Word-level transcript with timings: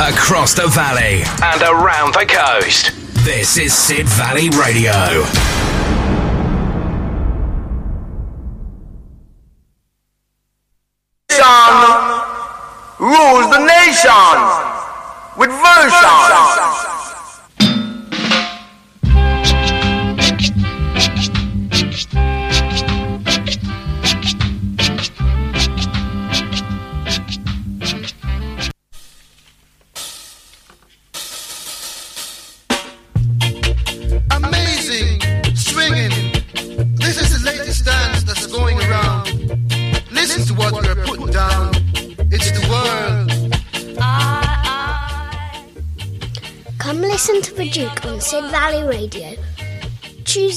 across 0.00 0.54
the 0.54 0.66
valley, 0.68 1.22
and 1.42 1.60
around 1.62 2.14
the 2.14 2.24
coast. 2.26 2.92
This 3.22 3.58
is 3.58 3.74
Sid 3.74 4.08
Valley 4.08 4.48
Radio. 4.48 5.59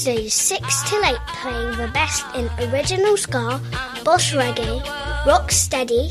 Tuesdays 0.04 0.34
6 0.34 0.90
till 0.90 1.02
8 1.02 1.16
playing 1.40 1.78
the 1.78 1.88
best 1.94 2.26
in 2.36 2.50
original 2.68 3.16
ska, 3.16 3.58
boss 4.04 4.34
reggae, 4.34 4.84
rock 5.24 5.50
steady, 5.50 6.10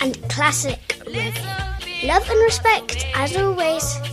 and 0.00 0.14
classic 0.30 0.78
reggae. 1.06 2.06
Love 2.06 2.30
and 2.30 2.38
respect 2.38 3.04
as 3.16 3.36
always. 3.36 4.11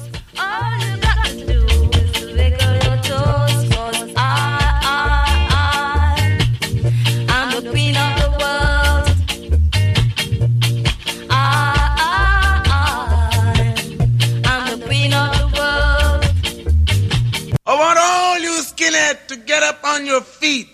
Your 20.09 20.21
feet. 20.21 20.67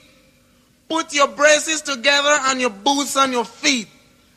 Put 0.88 1.14
your 1.14 1.28
braces 1.28 1.82
together 1.82 2.36
and 2.48 2.62
your 2.62 2.70
boots 2.70 3.18
on 3.18 3.32
your 3.32 3.46
feet. 3.46 3.88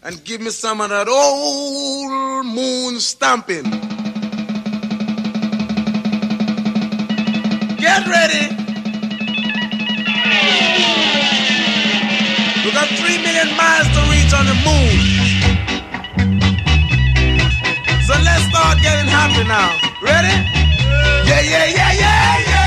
And 0.02 0.22
give 0.24 0.40
me 0.40 0.50
some 0.50 0.80
of 0.80 0.90
that 0.90 1.08
old 1.08 2.46
moon 2.46 3.00
stomping. 3.00 3.64
Get 7.78 8.06
ready. 8.06 8.44
We 12.64 12.72
got 12.72 12.88
three 13.00 13.18
million 13.22 13.50
miles 13.56 13.88
to 13.94 14.00
reach 14.10 14.33
on 14.34 14.46
the 14.50 14.58
moon. 14.66 14.94
So 18.06 18.14
let's 18.24 18.44
start 18.50 18.78
getting 18.83 19.08
happy 19.08 19.44
now. 19.46 19.78
Ready? 20.02 20.34
Yeah, 21.28 21.40
yeah, 21.40 21.66
yeah, 21.66 21.92
yeah, 21.92 22.38
yeah. 22.38 22.48
Yeah, 22.48 22.58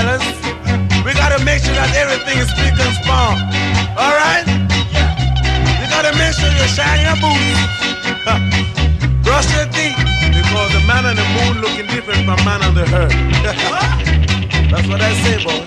fellas, 0.00 0.24
we 1.04 1.12
gotta 1.12 1.42
make 1.44 1.60
sure 1.62 1.76
that 1.76 1.92
everything 1.92 2.38
is 2.40 2.48
spick 2.48 2.72
and 2.72 2.94
span. 3.00 3.36
All 4.00 4.14
right? 4.16 4.46
You 5.80 5.86
gotta 5.92 6.12
make 6.16 6.32
sure 6.32 6.48
you're 6.56 6.72
shine 6.72 7.04
your 7.04 7.18
boots. 7.20 7.60
Brush 9.26 9.48
your 9.52 9.68
teeth 9.76 10.00
because 10.32 10.72
the 10.72 10.82
man 10.88 11.04
on 11.04 11.16
the 11.16 11.26
moon 11.36 11.60
looking 11.60 11.86
different 11.92 12.24
from 12.24 12.40
man 12.48 12.62
on 12.64 12.74
the 12.74 12.86
earth. 12.96 13.16
That's 14.72 14.86
what 14.88 15.00
I 15.00 15.12
say, 15.24 15.36
boy. 15.44 15.60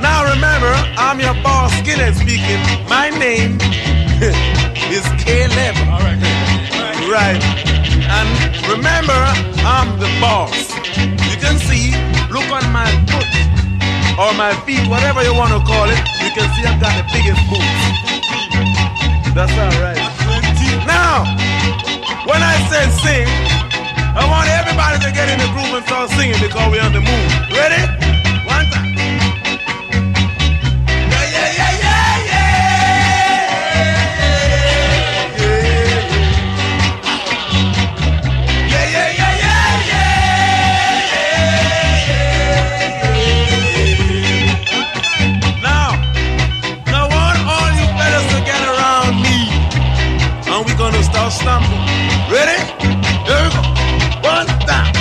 Now 0.00 0.24
remember, 0.32 0.72
I'm 0.96 1.20
your 1.20 1.34
boss, 1.42 1.72
Skinhead 1.80 2.14
speaking. 2.16 2.60
My 2.88 3.10
name 3.10 3.58
is 4.96 5.04
Caleb. 5.20 5.76
All 5.92 6.00
right. 6.00 6.20
Right. 7.10 7.42
And 8.16 8.28
remember, 8.70 9.20
I'm 9.66 9.98
the 9.98 10.08
boss. 10.20 10.70
Can 11.50 11.58
see, 11.66 11.90
look 12.30 12.46
on 12.54 12.62
my 12.70 12.86
foot 13.10 13.26
or 14.22 14.30
my 14.38 14.54
feet, 14.62 14.86
whatever 14.86 15.20
you 15.24 15.34
want 15.34 15.50
to 15.50 15.58
call 15.66 15.90
it. 15.90 15.98
You 16.22 16.30
can 16.30 16.46
see 16.54 16.62
I've 16.62 16.78
got 16.78 16.94
the 16.94 17.02
biggest 17.10 17.42
boots. 17.50 17.82
That's 19.34 19.50
all 19.58 19.74
right. 19.82 19.98
Now, 20.86 21.26
when 22.22 22.40
I 22.40 22.54
said 22.70 22.94
sing, 23.02 23.26
I 24.14 24.22
want 24.30 24.46
everybody 24.48 25.02
to 25.02 25.10
get 25.10 25.26
in 25.26 25.42
the 25.42 25.50
groove 25.50 25.74
and 25.74 25.84
start 25.86 26.10
singing 26.10 26.38
because 26.38 26.70
we're 26.70 26.86
on 26.86 26.92
the 26.92 27.00
moon. 27.02 27.26
Ready? 27.50 28.19
Ready? 51.40 52.60
Here 52.84 53.40
we 53.40 53.48
go. 53.48 53.62
One 54.20 54.44
time. 54.68 54.92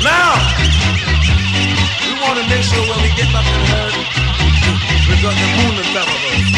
Now, 0.00 0.40
we 2.00 2.12
want 2.16 2.40
to 2.40 2.48
make 2.48 2.64
sure 2.64 2.80
when 2.80 2.98
we 3.04 3.12
get 3.12 3.28
back 3.28 3.44
to 3.44 3.52
the 3.52 3.68
herd, 3.68 3.92
we 5.04 5.20
got 5.20 5.36
the 5.36 5.48
moon 5.52 5.76
on 5.76 5.84
top 5.92 6.08
of 6.08 6.16
us. 6.32 6.48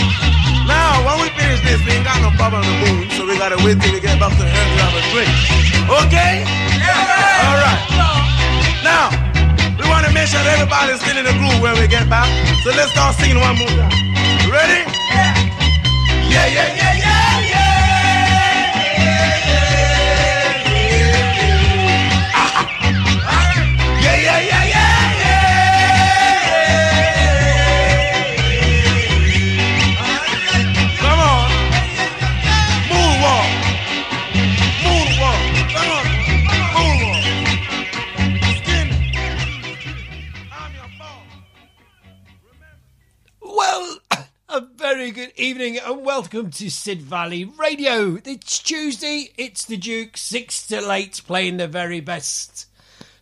Now, 0.69 1.03
when 1.05 1.19
we 1.23 1.29
finish 1.35 1.61
this, 1.67 1.83
we 1.85 1.99
ain't 1.99 2.05
got 2.05 2.23
no 2.23 2.31
problem 2.37 2.63
on 2.63 2.69
the 2.71 2.79
moon, 2.87 3.11
so 3.11 3.27
we 3.27 3.37
gotta 3.37 3.57
wait 3.65 3.81
till 3.81 3.93
we 3.93 3.99
get 3.99 4.21
back 4.21 4.31
to 4.31 4.39
the 4.39 4.47
herd 4.47 4.71
to 4.71 4.83
have 4.83 4.95
a 4.95 5.03
drink. 5.11 5.31
Okay? 6.07 6.47
Yeah. 6.79 7.51
All 7.51 7.59
right. 7.59 8.16
Now, 8.87 9.11
we 9.83 9.85
want 9.91 10.07
to 10.07 10.13
make 10.15 10.31
sure 10.31 10.39
that 10.47 10.63
everybody's 10.63 11.03
still 11.03 11.19
in 11.19 11.27
the 11.27 11.35
groove 11.43 11.59
when 11.59 11.75
we 11.75 11.91
get 11.91 12.07
back. 12.07 12.31
So 12.63 12.71
let's 12.71 12.95
start 12.95 13.19
singing 13.19 13.43
one 13.43 13.59
more 13.59 13.67
time. 13.75 13.91
Ready? 14.47 14.87
Yeah. 15.11 15.35
Yeah, 16.31 16.47
yeah, 16.47 16.71
yeah, 16.71 16.95
yeah, 16.95 17.03
yeah. 17.03 17.27
Yeah, 17.27 17.36
evening 45.47 45.79
and 45.79 46.05
welcome 46.05 46.51
to 46.51 46.69
Sid 46.69 47.01
Valley 47.01 47.45
Radio. 47.45 48.19
It's 48.25 48.59
Tuesday, 48.59 49.31
it's 49.39 49.65
the 49.65 49.77
Duke, 49.77 50.17
6 50.17 50.67
till 50.67 50.91
8, 50.91 51.23
playing 51.25 51.59
the 51.59 51.69
very 51.69 52.01
best 52.01 52.67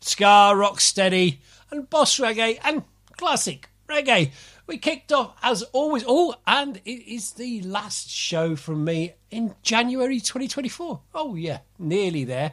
ska, 0.01 0.55
rock 0.57 0.81
steady, 0.81 1.43
and 1.71 1.91
boss 1.91 2.19
reggae 2.19 2.59
and 2.65 2.85
classic 3.19 3.69
reggae. 3.91 4.31
We 4.67 4.79
kicked 4.79 5.13
off 5.13 5.37
as 5.43 5.65
always. 5.65 6.03
Oh, 6.09 6.35
and 6.47 6.79
it 6.87 7.07
is 7.15 7.33
the 7.33 7.61
last 7.61 8.09
show 8.09 8.57
from 8.57 8.85
me 8.85 9.13
in 9.31 9.55
January 9.63 10.19
2024. 10.19 11.01
Oh, 11.15 11.35
yeah, 11.35 11.59
nearly 11.79 12.25
there. 12.25 12.53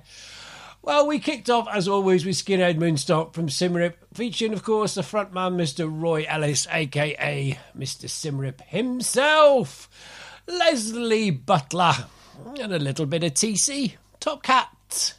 Well, 0.83 1.05
we 1.05 1.19
kicked 1.19 1.47
off 1.47 1.67
as 1.71 1.87
always 1.87 2.25
with 2.25 2.37
Skinhead 2.37 2.77
Moonstomp 2.77 3.35
from 3.35 3.49
Symarip, 3.49 3.93
featuring, 4.15 4.51
of 4.51 4.63
course, 4.63 4.95
the 4.95 5.01
frontman 5.01 5.55
Mr. 5.55 5.87
Roy 5.87 6.25
Ellis, 6.27 6.67
aka 6.71 7.59
Mr. 7.77 8.05
Symarip 8.05 8.61
himself, 8.61 9.87
Leslie 10.47 11.29
Butler, 11.29 11.93
and 12.59 12.73
a 12.73 12.79
little 12.79 13.05
bit 13.05 13.23
of 13.23 13.35
TC, 13.35 13.93
Top 14.19 14.41
Cat. 14.41 15.13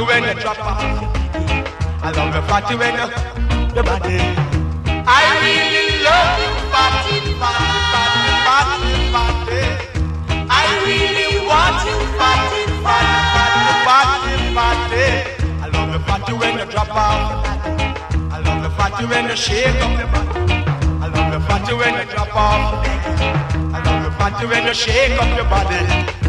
Fatty 0.00 0.20
when 0.20 0.36
you 0.36 0.40
drop 0.40 0.58
off. 0.58 0.80
I 2.02 2.10
love 2.12 2.32
the 2.32 2.42
fatty 2.48 2.74
when 2.76 2.94
you 2.94 3.06
the 3.74 3.82
body. 3.82 4.18
I 5.06 5.22
really 5.44 6.00
love 6.04 6.32
you, 6.40 6.52
fatty, 6.72 7.16
fatty, 7.40 8.30
fatty, 8.46 8.92
fatty. 9.12 9.62
I 10.48 10.64
really 10.84 11.46
want 11.46 11.78
you, 11.84 11.98
fatty, 12.16 12.62
fatty, 12.84 13.18
fatty, 13.86 14.32
fatty. 14.56 15.06
I 15.60 15.68
love 15.72 15.92
the 15.92 16.00
fatty 16.06 16.32
when 16.32 16.58
you 16.58 16.66
drop 16.72 16.90
off. 16.90 17.46
I 18.30 18.40
love 18.40 19.10
when 19.10 19.28
you 19.28 19.36
shake 19.36 19.80
up 19.84 19.92
the 20.00 20.06
body. 20.12 20.52
I 21.00 21.08
love 21.08 21.32
when 21.78 21.94
you 21.94 22.04
drop 22.12 22.36
off. 22.36 22.86
I 23.72 23.78
love 23.84 24.48
when 24.48 24.66
you 24.66 24.74
shake 24.74 25.20
up 25.20 25.36
your 25.36 25.44
body. 25.44 26.19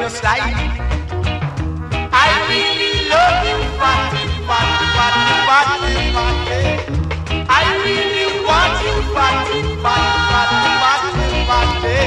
When 0.00 0.10
you 0.10 0.16
slide. 0.16 0.56
I 2.12 2.28
really 2.48 2.92
love 3.12 3.38
you, 3.48 3.58
fatty, 3.80 4.24
fatty, 4.48 4.86
fatty, 4.96 5.24
fatty, 5.48 5.94
fatty. 6.16 6.62
I 7.48 7.62
really 7.84 8.28
want 8.48 8.74
you, 8.86 8.96
fatty, 9.14 9.60
fatty, 9.84 10.12
fatty, 10.30 10.60
fatty, 10.80 11.10
fatty. 11.50 11.98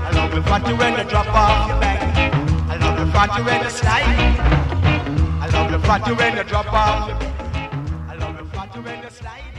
I 0.00 0.10
love 0.14 0.30
the 0.34 0.42
fatty 0.42 0.72
when 0.74 0.92
you 0.98 1.04
drop 1.10 1.26
off 1.34 1.68
your 1.68 1.80
baggy. 1.80 2.26
I 2.70 2.76
love 2.76 2.96
the 2.98 3.12
fatty 3.12 3.42
when 3.42 3.62
you 3.62 3.70
slide. 3.70 4.40
I 5.40 5.48
love 5.52 5.70
the 5.72 5.78
fatty 5.86 6.12
when 6.12 6.36
you 6.36 6.44
drop 6.44 6.72
off. 6.72 7.10
I 8.08 8.14
love 8.14 8.38
the 8.38 8.44
fatty 8.44 8.80
when 8.80 9.02
you 9.02 9.10
slide. 9.10 9.50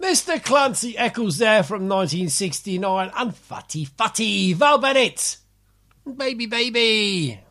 Mr. 0.00 0.42
Clancy 0.42 0.96
Eccles 0.96 1.38
there 1.38 1.62
from 1.62 1.86
1969 1.86 3.10
and 3.14 3.36
Fatty 3.36 3.84
Fatty 3.84 4.54
Val 4.54 4.78
Bennett. 4.78 5.29
Baby, 6.30 6.46
baby. 6.46 7.49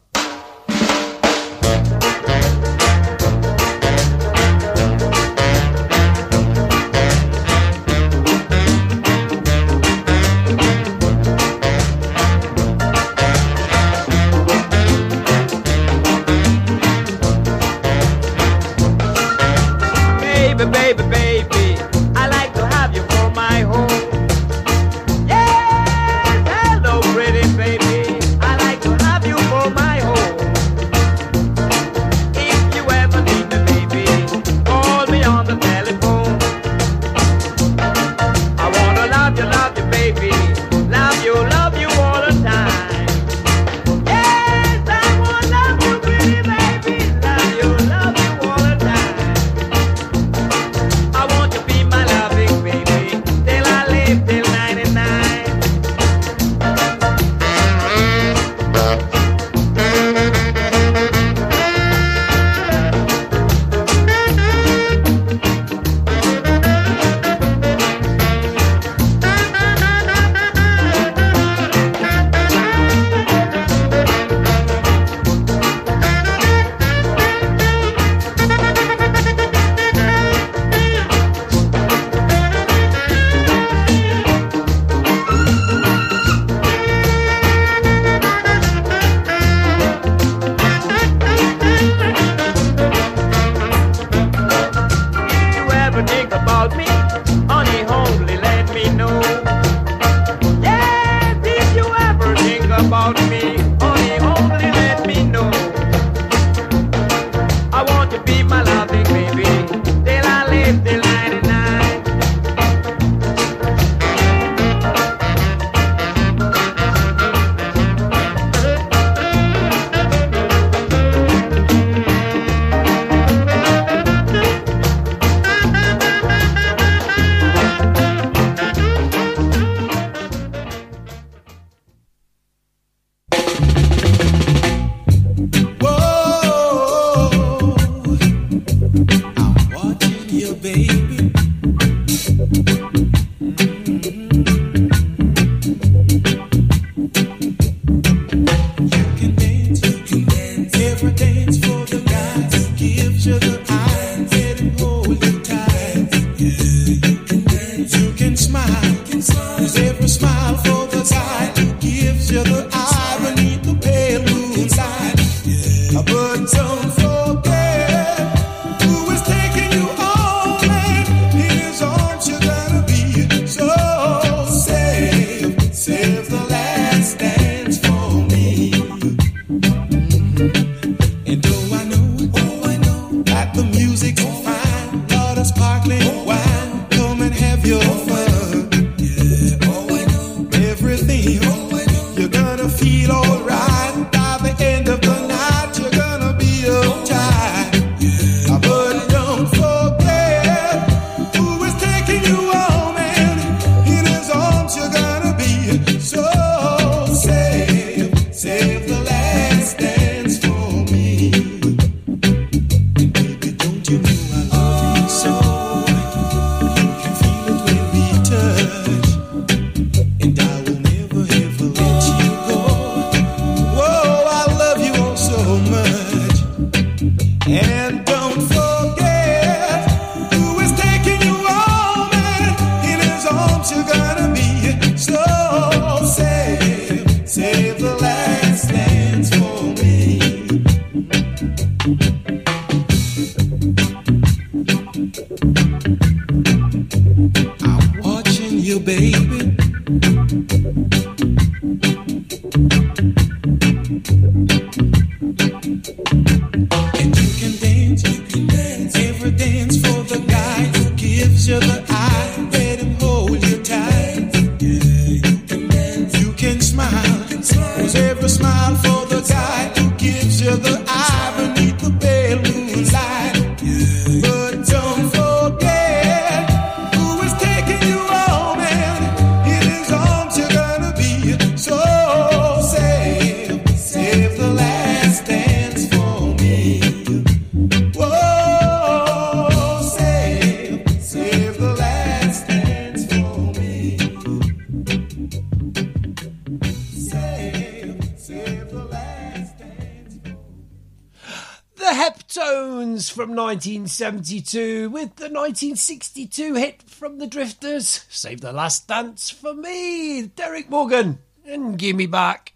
1972 304.02 304.90
with 304.90 305.16
the 305.18 305.26
1962 305.26 306.54
hit 306.54 306.84
from 306.84 307.18
the 307.18 307.28
Drifters, 307.28 308.06
Save 308.08 308.40
the 308.40 308.54
Last 308.54 308.88
Dance 308.88 309.30
for 309.30 309.54
Me, 309.54 310.22
Derrick 310.22 310.70
Morgan, 310.70 311.20
and 311.46 311.78
Gimme 311.78 312.06
Back. 312.06 312.54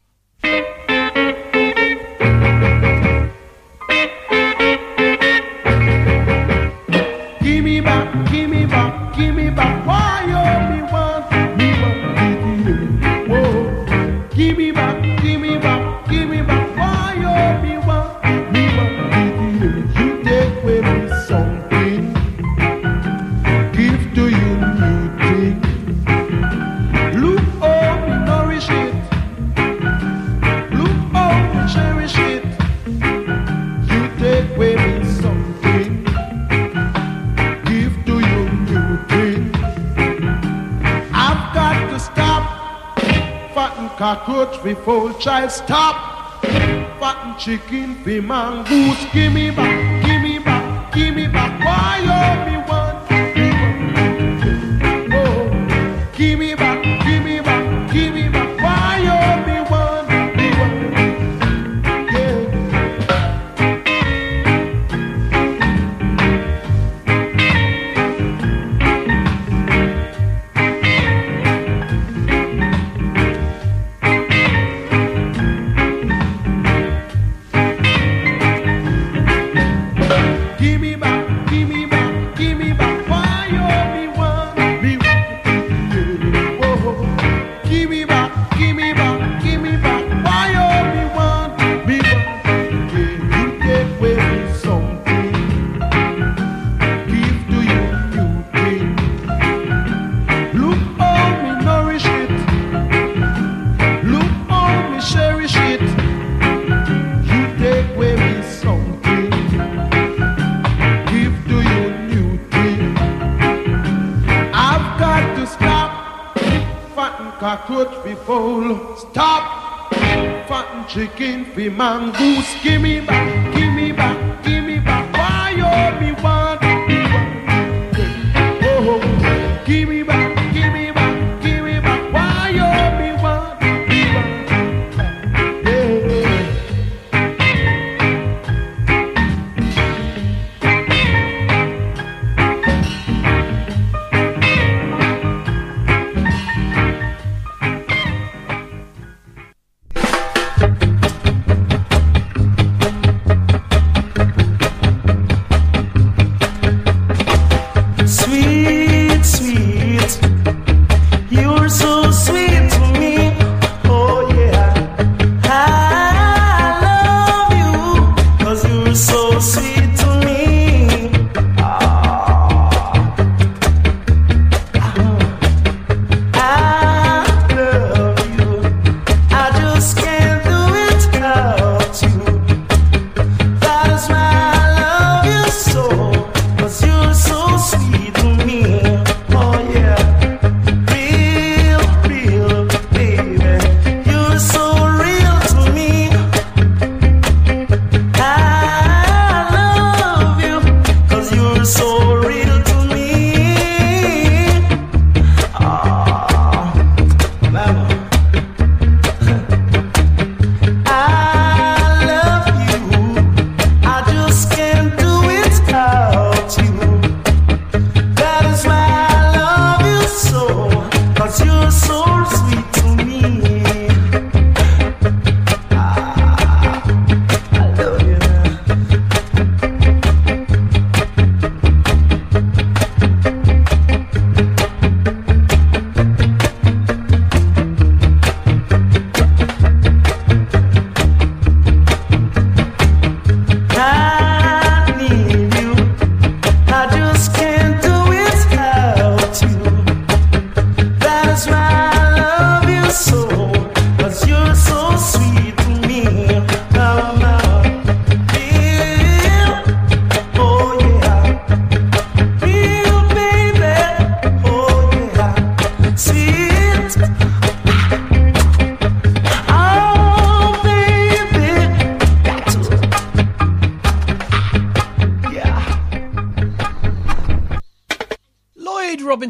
cockroach 44.16 44.58
fi 44.62 44.76
full 44.76 45.14
child 45.16 45.52
stop 45.52 45.96
Fattened 47.00 47.38
chicken 47.40 47.96
be 48.04 48.20
mongoose 48.22 49.06
Gimme 49.12 49.50
back, 49.52 50.06
gimme 50.06 50.40
back, 50.40 50.94
gimme 50.94 51.28
back 51.28 51.60
Why 51.60 52.46
you? 52.46 52.52
me 52.52 52.63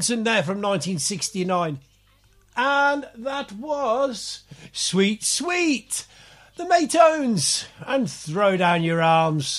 Manson 0.03 0.25
there 0.25 0.43
from 0.43 0.57
1969. 0.57 1.79
And 2.57 3.07
that 3.15 3.53
was 3.53 4.43
Sweet 4.73 5.23
Sweet, 5.23 6.05
the 6.57 6.65
Maytones, 6.65 7.67
and 7.87 8.11
Throw 8.11 8.57
Down 8.57 8.83
Your 8.83 9.01
Arms. 9.01 9.52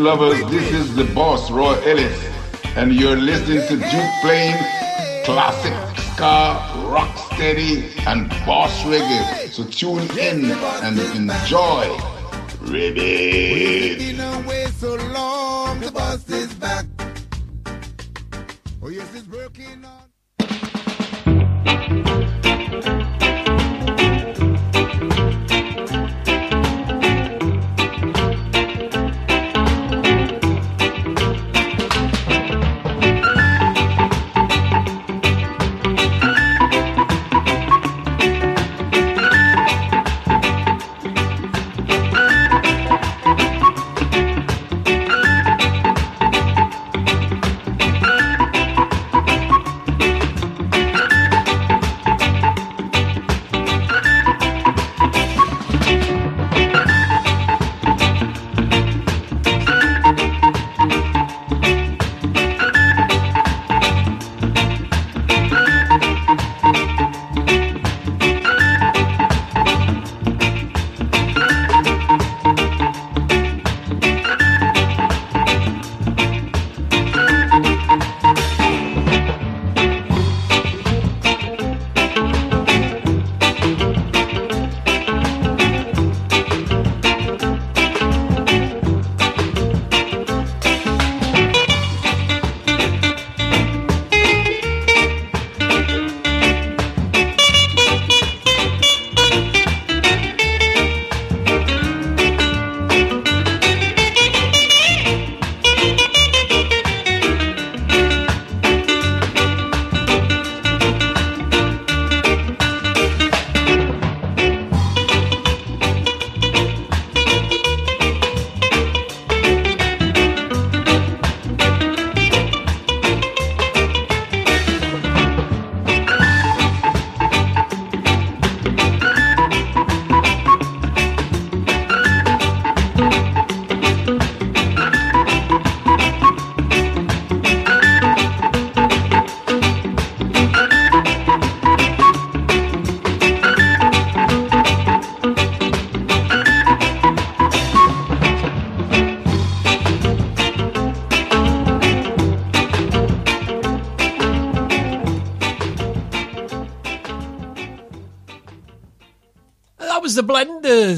lovers, 0.00 0.40
this 0.50 0.72
is 0.72 0.96
the 0.96 1.04
boss, 1.14 1.50
Roy 1.50 1.74
Ellis, 1.84 2.18
and 2.74 2.94
you're 2.94 3.16
listening 3.16 3.60
to 3.68 3.76
Duke 3.76 4.12
playing 4.22 4.56
classic 5.24 5.74
ska, 6.14 6.88
rock 6.88 7.14
steady, 7.34 7.90
and 8.06 8.30
boss 8.46 8.72
reggae. 8.84 9.50
So 9.50 9.64
tune 9.64 10.08
in 10.18 10.52
and 10.82 10.98
enjoy. 11.14 11.98
Ribbit. 12.62 14.19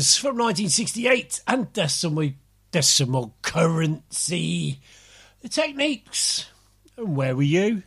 From 0.02 0.36
1968, 0.36 1.42
and 1.46 1.72
decimal, 1.72 2.30
decimal 2.72 3.34
currency 3.42 4.80
techniques. 5.48 6.46
And 6.96 7.16
where 7.16 7.36
were 7.36 7.42
you? 7.42 7.84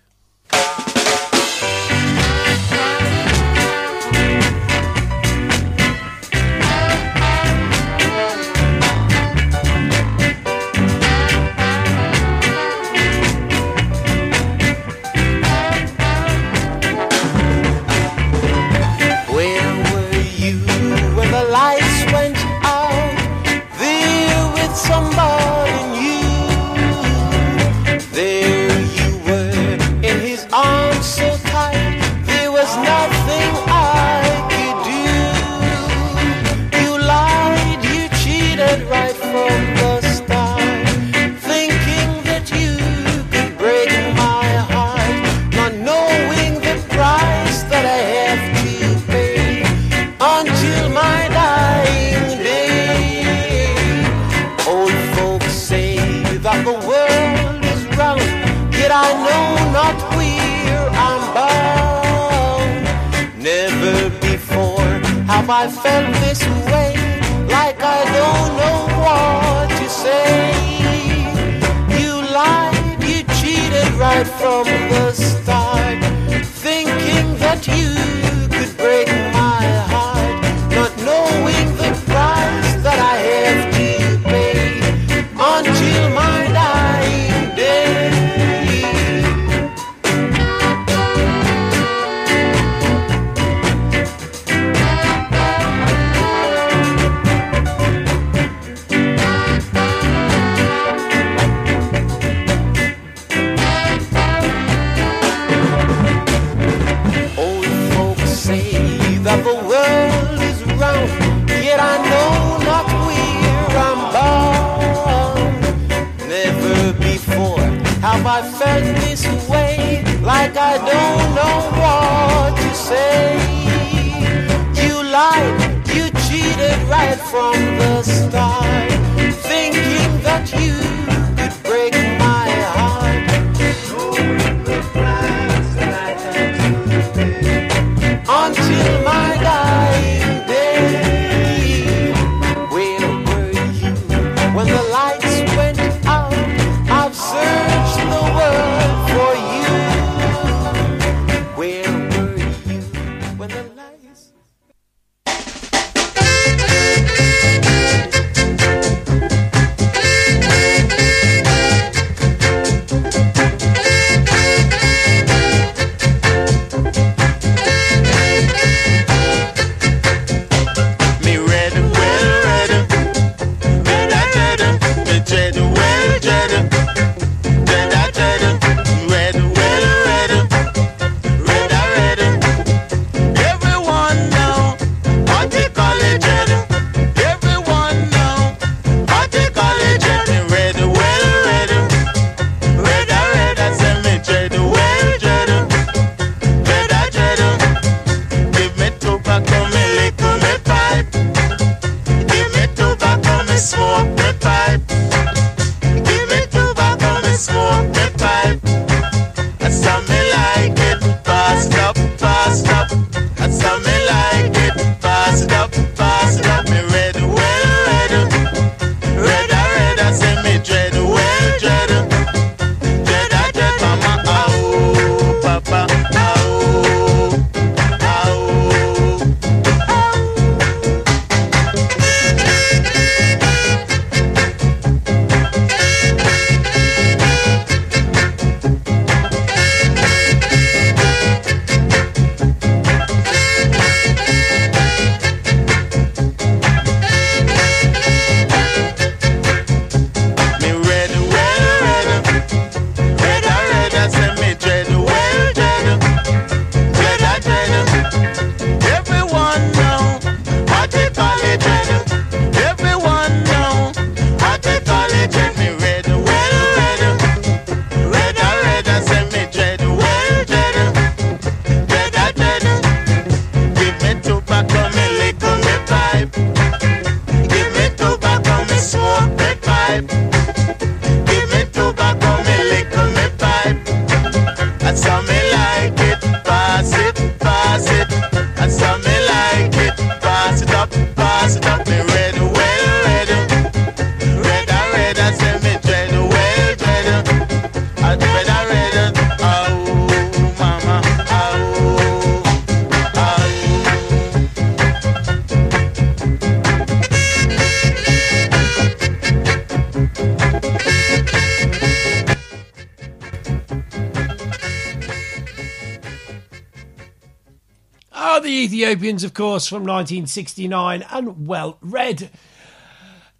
Ethiopians, 318.95 319.25
of 319.25 319.34
course, 319.34 319.67
from 319.67 319.84
1969, 319.84 321.05
and 321.12 321.45
well 321.45 321.77
read. 321.81 322.29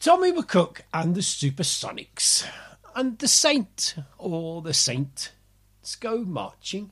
Tommy 0.01 0.33
McCook 0.33 0.81
and 0.93 1.15
the 1.15 1.21
Supersonics, 1.21 2.45
and 2.93 3.17
the 3.19 3.29
Saint 3.29 3.95
or 4.17 4.61
the 4.61 4.73
Saint. 4.73 5.31
Let's 5.79 5.95
go 5.95 6.25
marching 6.25 6.91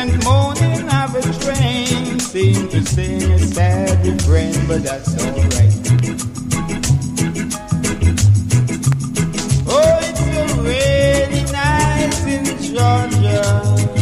A 0.00 0.06
distant 0.06 0.24
moaning 0.24 0.88
of 0.88 1.14
a 1.14 1.20
train 1.44 2.18
seemed 2.20 2.70
to 2.70 2.82
sing 2.86 3.22
a 3.32 3.38
sad 3.38 4.06
refrain, 4.06 4.66
but 4.66 4.82
that's 4.82 5.14
alright. 5.20 5.74
Oh, 9.68 9.98
it's 10.00 10.20
a 10.22 10.62
rainy 10.62 11.52
night 11.52 12.26
in 12.26 12.44
Georgia. 12.62 13.99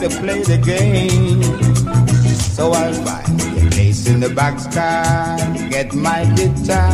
Gotta 0.00 0.08
play 0.08 0.42
the 0.42 0.58
game. 0.58 1.40
So 2.56 2.72
I'll 2.72 2.94
find 3.06 3.40
a 3.40 3.70
place 3.70 4.08
in 4.08 4.18
the 4.18 4.26
boxcar, 4.26 5.70
get 5.70 5.94
my 5.94 6.24
guitar 6.34 6.90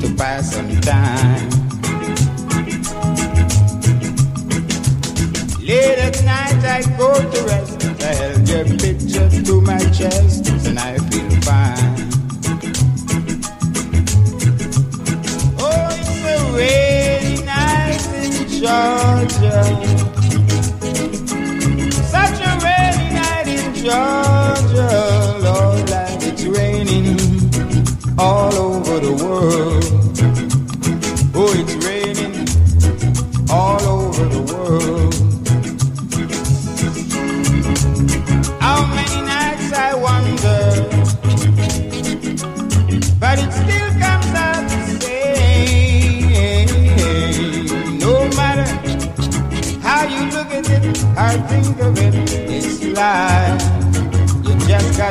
to 0.00 0.14
pass 0.16 0.54
some 0.54 0.80
time. 0.80 1.50
Late 5.60 5.98
at 5.98 6.24
night 6.24 6.64
I 6.64 6.80
go 6.96 7.12
to 7.32 7.40
rest. 7.44 7.84
I 8.00 8.14
held 8.20 8.48
your 8.48 8.64
picture 8.78 9.28
to 9.44 9.60
my 9.60 9.82
chest 9.98 10.48
and 10.66 10.78
I 10.78 10.96
feel 11.08 11.30
fine. 11.44 11.96
Oh, 15.60 15.88
it's 15.92 16.24
a 16.24 16.36
rainy 16.56 17.44
night 17.44 18.04
in 18.24 18.48
Georgia. 18.62 19.95
Night 23.86 24.15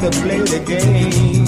gotta 0.01 0.21
play 0.23 0.39
the 0.39 0.59
game. 0.59 1.45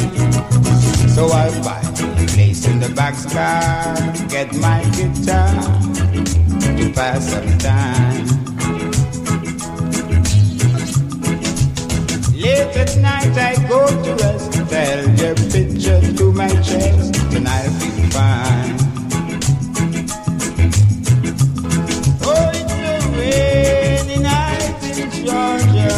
So 1.09 1.27
I 1.27 1.49
find 1.65 1.99
a 2.17 2.25
place 2.31 2.65
in 2.65 2.79
the 2.79 2.87
boxcar, 2.87 3.93
get 4.29 4.53
my 4.55 4.83
guitar 4.95 5.51
to 6.77 6.89
pass 6.93 7.29
some 7.29 7.57
time. 7.57 8.25
Late 12.41 12.77
at 12.83 12.95
night 13.07 13.37
I 13.37 13.55
go 13.67 13.85
to 14.03 14.11
rest, 14.23 14.51
tell 14.69 15.09
your 15.21 15.35
picture 15.51 16.01
to 16.15 16.31
my 16.31 16.47
chest, 16.61 17.15
and 17.35 17.47
I 17.49 17.67
feel 17.79 18.09
fine. 18.15 18.77
Oh, 22.23 22.49
it's 22.53 22.71
a 22.71 22.73
rainy 23.19 24.17
night 24.23 24.83
in 24.97 25.09
Georgia. 25.25 25.95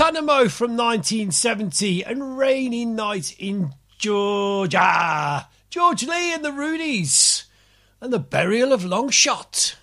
Lord 0.00 0.14
Tanamo 0.14 0.50
from 0.50 0.78
1970 0.78 2.04
and 2.04 2.38
Rainy 2.38 2.86
Night 2.86 3.36
in 3.38 3.74
Georgia. 3.98 5.46
George 5.68 6.04
Lee 6.04 6.32
and 6.32 6.42
the 6.42 6.50
Roonies 6.50 7.44
and 8.00 8.10
the 8.10 8.18
Burial 8.18 8.72
of 8.72 8.80
Longshot. 8.80 9.74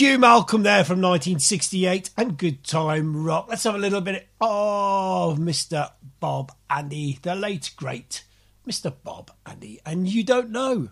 Hugh 0.00 0.18
Malcolm 0.18 0.62
there 0.62 0.82
from 0.82 1.02
1968 1.02 2.08
and 2.16 2.38
Good 2.38 2.64
Time 2.64 3.22
Rock. 3.22 3.48
Let's 3.50 3.64
have 3.64 3.74
a 3.74 3.78
little 3.78 4.00
bit 4.00 4.28
of 4.40 5.36
Mr. 5.36 5.90
Bob 6.20 6.52
Andy, 6.70 7.18
the 7.20 7.34
late 7.34 7.72
great 7.76 8.24
Mr. 8.66 8.94
Bob 9.04 9.30
Andy. 9.44 9.78
And 9.84 10.08
you 10.08 10.24
don't 10.24 10.48
know. 10.48 10.88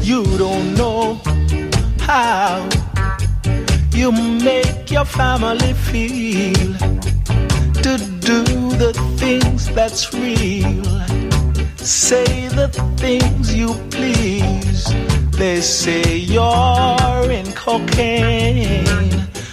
You 0.00 0.24
don't 0.38 0.74
know 0.74 1.20
how 1.98 2.66
you 3.92 4.10
make 4.10 4.90
your 4.90 5.04
family 5.04 5.74
feel 5.74 7.15
do 8.26 8.42
the 8.76 8.92
things 9.18 9.68
that's 9.72 10.12
real. 10.12 10.82
Say 11.76 12.48
the 12.48 12.68
things 12.96 13.54
you 13.54 13.74
please. 13.90 14.84
They 15.30 15.60
say 15.60 16.16
you're 16.16 17.30
in 17.30 17.46
cocaine. 17.52 18.84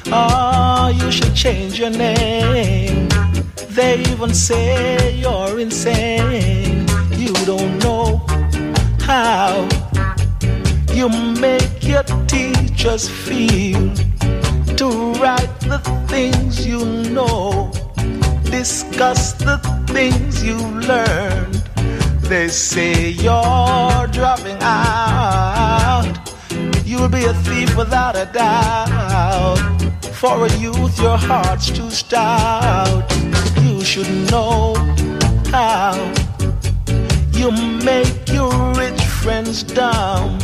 Oh, 0.07 0.91
you 0.99 1.11
should 1.11 1.35
change 1.35 1.77
your 1.77 1.91
name. 1.91 3.09
They 3.69 3.99
even 4.11 4.33
say 4.33 5.17
you're 5.17 5.59
insane. 5.59 6.87
You 7.11 7.33
don't 7.45 7.77
know 7.77 8.25
how 9.01 9.69
you 10.91 11.09
make 11.39 11.83
your 11.83 12.03
teachers 12.25 13.07
feel 13.07 13.93
to 14.79 14.87
write 15.21 15.59
the 15.61 15.79
things 16.07 16.65
you 16.65 16.83
know, 16.85 17.71
discuss 18.59 19.33
the 19.33 19.57
things 19.87 20.43
you've 20.43 20.75
learned. 20.87 21.55
They 22.29 22.47
say 22.49 23.09
you're 23.09 24.07
dropping 24.17 24.59
out. 24.61 26.13
You'll 26.85 27.09
be 27.09 27.25
a 27.25 27.33
thief 27.45 27.75
without 27.75 28.15
a 28.15 28.27
doubt. 28.31 29.57
For 30.21 30.45
a 30.45 30.51
youth, 30.65 30.95
your 30.99 31.17
heart's 31.17 31.71
too 31.71 31.89
stout. 31.89 33.03
You 33.63 33.83
should 33.83 34.11
know 34.31 34.75
how 35.57 35.95
you 37.33 37.49
make 37.91 38.29
your 38.37 38.53
rich 38.73 39.03
friends 39.23 39.63
dumb 39.63 40.37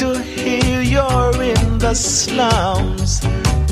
to 0.00 0.08
hear 0.20 0.82
you're 0.82 1.42
in 1.42 1.78
the 1.78 1.94
slums, 1.94 3.24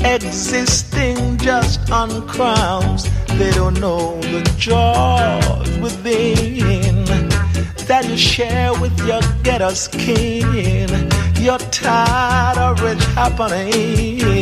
existing 0.03 1.37
just 1.37 1.91
on 1.91 2.27
crumbs. 2.27 3.07
They 3.37 3.51
don't 3.51 3.79
know 3.79 4.19
the 4.21 4.41
joy 4.57 5.39
within 5.81 7.05
that 7.87 8.07
you 8.07 8.17
share 8.17 8.71
with 8.79 8.97
your 9.05 9.21
ghetto 9.43 9.71
skin. 9.71 10.89
You're 11.35 11.57
tired 11.57 12.57
of 12.57 12.81
it 12.83 12.99
happenings. 13.15 14.40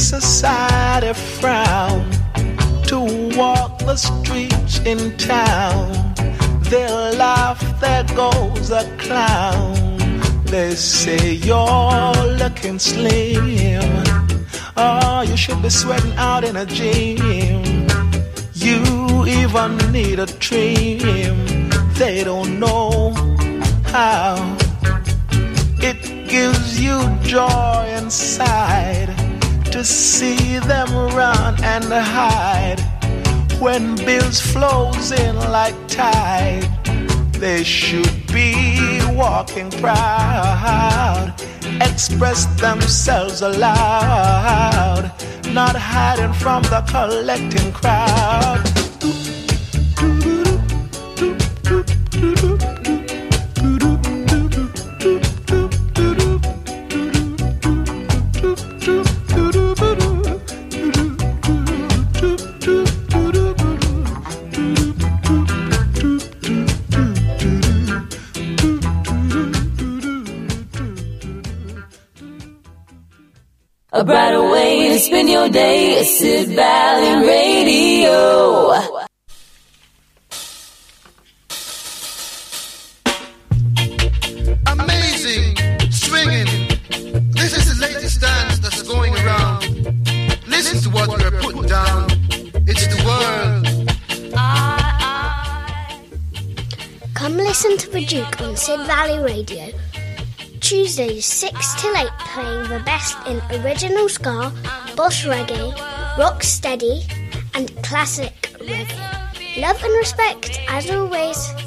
Society 0.00 1.12
frown 1.12 2.10
to 2.84 2.98
walk 3.36 3.78
the 3.80 3.96
streets 3.96 4.80
in 4.80 5.16
town. 5.18 6.14
They 6.70 6.88
laugh, 7.16 7.60
there 7.80 8.04
goes 8.16 8.70
a 8.70 8.84
clown. 8.96 9.98
They 10.44 10.74
say 10.74 11.34
you're 11.34 12.14
looking 12.42 12.78
slim. 12.78 14.04
Oh, 14.76 15.20
you 15.20 15.36
should 15.36 15.60
be 15.60 15.68
sweating 15.68 16.14
out 16.16 16.44
in 16.44 16.56
a 16.56 16.64
gym. 16.64 17.86
You 18.54 19.26
even 19.26 19.76
need 19.92 20.18
a 20.18 20.26
trim. 20.26 21.70
They 21.94 22.24
don't 22.24 22.58
know 22.58 23.12
how 23.84 24.56
it 25.82 26.28
gives 26.28 26.80
you 26.80 26.98
joy 27.22 27.94
inside 27.98 29.19
to 29.70 29.84
see 29.84 30.58
them 30.58 30.88
run 31.14 31.54
and 31.62 31.84
hide 31.84 32.80
when 33.60 33.94
bills 33.96 34.40
flows 34.40 35.12
in 35.12 35.36
like 35.36 35.74
tide. 35.86 36.68
They 37.34 37.62
should 37.62 38.26
be 38.32 39.00
walking 39.12 39.70
proud, 39.70 41.34
express 41.80 42.46
themselves 42.60 43.42
aloud, 43.42 45.12
not 45.52 45.76
hiding 45.76 46.32
from 46.32 46.62
the 46.64 46.82
collecting 46.90 47.72
crowd. 47.72 49.39
A 74.00 74.02
brighter 74.02 74.42
way 74.50 74.88
to 74.88 74.98
spend 74.98 75.28
your 75.28 75.50
day 75.50 76.00
is 76.00 76.18
Sid 76.18 76.56
Valley 76.56 77.26
Radio. 77.28 78.72
Amazing, 84.68 85.54
swinging. 85.90 86.46
This 87.32 87.52
is 87.58 87.66
the 87.68 87.76
latest 87.78 88.22
dance 88.22 88.58
that's 88.60 88.82
going 88.84 89.14
around. 89.16 89.68
Listen 90.48 90.80
to 90.80 90.88
what 90.96 91.10
we're 91.10 91.38
putting 91.42 91.66
down. 91.66 92.06
It's 92.66 92.86
the 92.86 93.04
world. 93.04 93.66
Come 97.12 97.36
listen 97.36 97.76
to 97.76 97.90
the 97.90 98.06
Duke 98.06 98.40
on 98.40 98.56
Sid 98.56 98.80
Valley 98.86 99.18
Radio. 99.18 99.89
Tuesdays 100.90 101.24
6 101.24 101.80
till 101.80 101.96
8 101.96 102.08
playing 102.34 102.68
the 102.68 102.82
best 102.84 103.16
in 103.28 103.38
original 103.62 104.08
ska, 104.08 104.52
boss 104.96 105.22
reggae, 105.22 105.70
rock 106.18 106.42
steady, 106.42 107.06
and 107.54 107.70
classic 107.84 108.34
reggae. 108.58 109.62
Love 109.62 109.80
and 109.84 109.94
respect 109.94 110.58
as 110.68 110.90
always. 110.90 111.59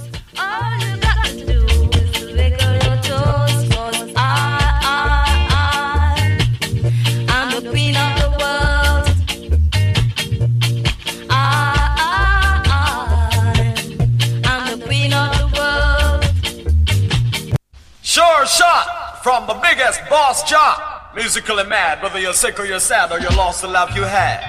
From 19.46 19.56
the 19.56 19.62
biggest 19.62 20.00
boss 20.10 20.44
chop. 20.50 21.16
Musically 21.16 21.64
mad, 21.66 22.02
whether 22.02 22.20
you're 22.20 22.34
sick 22.34 22.60
or 22.60 22.66
you're 22.66 22.80
sad 22.80 23.12
or 23.12 23.20
you 23.20 23.30
lost 23.30 23.62
the 23.62 23.68
love 23.68 23.96
you 23.96 24.04
had. 24.04 24.40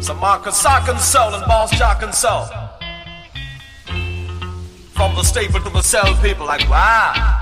Some 0.00 0.18
Marcus 0.18 0.56
Sock 0.56 0.88
and 0.88 0.98
Soul 1.00 1.34
and 1.34 1.44
Boss 1.46 1.70
Jock 1.78 2.02
and 2.02 2.14
Soul. 2.14 2.46
From 4.92 5.14
the 5.14 5.22
staple 5.22 5.60
to 5.60 5.70
the 5.70 5.82
cell, 5.82 6.14
people 6.22 6.46
like, 6.46 6.68
wow. 6.68 7.40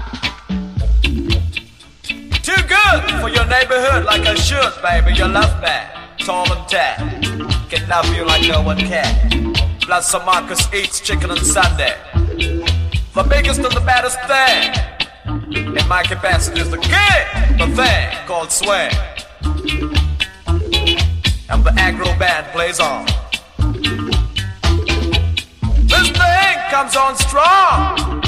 Too 2.42 2.62
good 2.76 3.02
for 3.20 3.28
your 3.28 3.46
neighborhood 3.46 4.04
like 4.04 4.26
I 4.26 4.34
should, 4.34 4.72
baby. 4.82 5.14
You 5.14 5.28
love 5.28 5.60
me, 5.62 6.24
tall 6.24 6.52
and 6.52 6.68
tan. 6.68 7.48
Can 7.68 7.88
love 7.88 8.12
you 8.14 8.24
like 8.24 8.46
no 8.48 8.62
one 8.62 8.78
can. 8.78 9.54
Plus, 9.80 10.12
Marcus 10.14 10.72
eats 10.74 11.00
chicken 11.00 11.30
on 11.30 11.38
Sunday. 11.38 11.96
The 13.14 13.22
biggest 13.28 13.60
and 13.60 13.72
the 13.72 13.80
baddest 13.80 14.18
thing 14.22 14.91
in 15.26 15.88
my 15.88 16.02
capacity 16.02 16.60
is 16.60 16.70
the 16.70 16.78
kid, 16.78 17.58
the 17.58 17.66
thing 17.76 18.26
called 18.26 18.50
swag. 18.50 18.92
And 21.48 21.64
the 21.64 21.70
aggro 21.76 22.18
band 22.18 22.46
plays 22.52 22.80
on. 22.80 23.06
This 25.86 26.08
thing 26.10 26.58
comes 26.70 26.96
on 26.96 27.16
strong. 27.16 28.22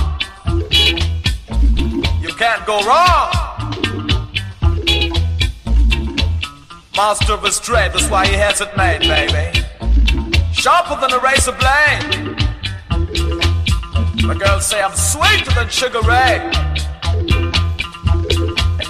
You 2.20 2.32
can't 2.34 2.64
go 2.66 2.80
wrong. 2.84 3.32
Master 6.97 7.32
of 7.32 7.42
his 7.42 7.59
trade, 7.59 7.92
that's 7.92 8.09
why 8.09 8.26
he 8.26 8.34
has 8.34 8.61
it 8.61 8.76
made, 8.76 9.01
baby. 9.01 9.61
Sharper 10.53 11.01
than 11.01 11.12
a 11.12 11.18
razor 11.18 11.53
blade. 11.53 12.34
The 14.26 14.34
girls 14.34 14.66
say 14.66 14.80
I'm 14.80 14.95
sweeter 14.95 15.51
than 15.53 15.68
Sugar 15.68 16.01
Ray. 16.01 16.74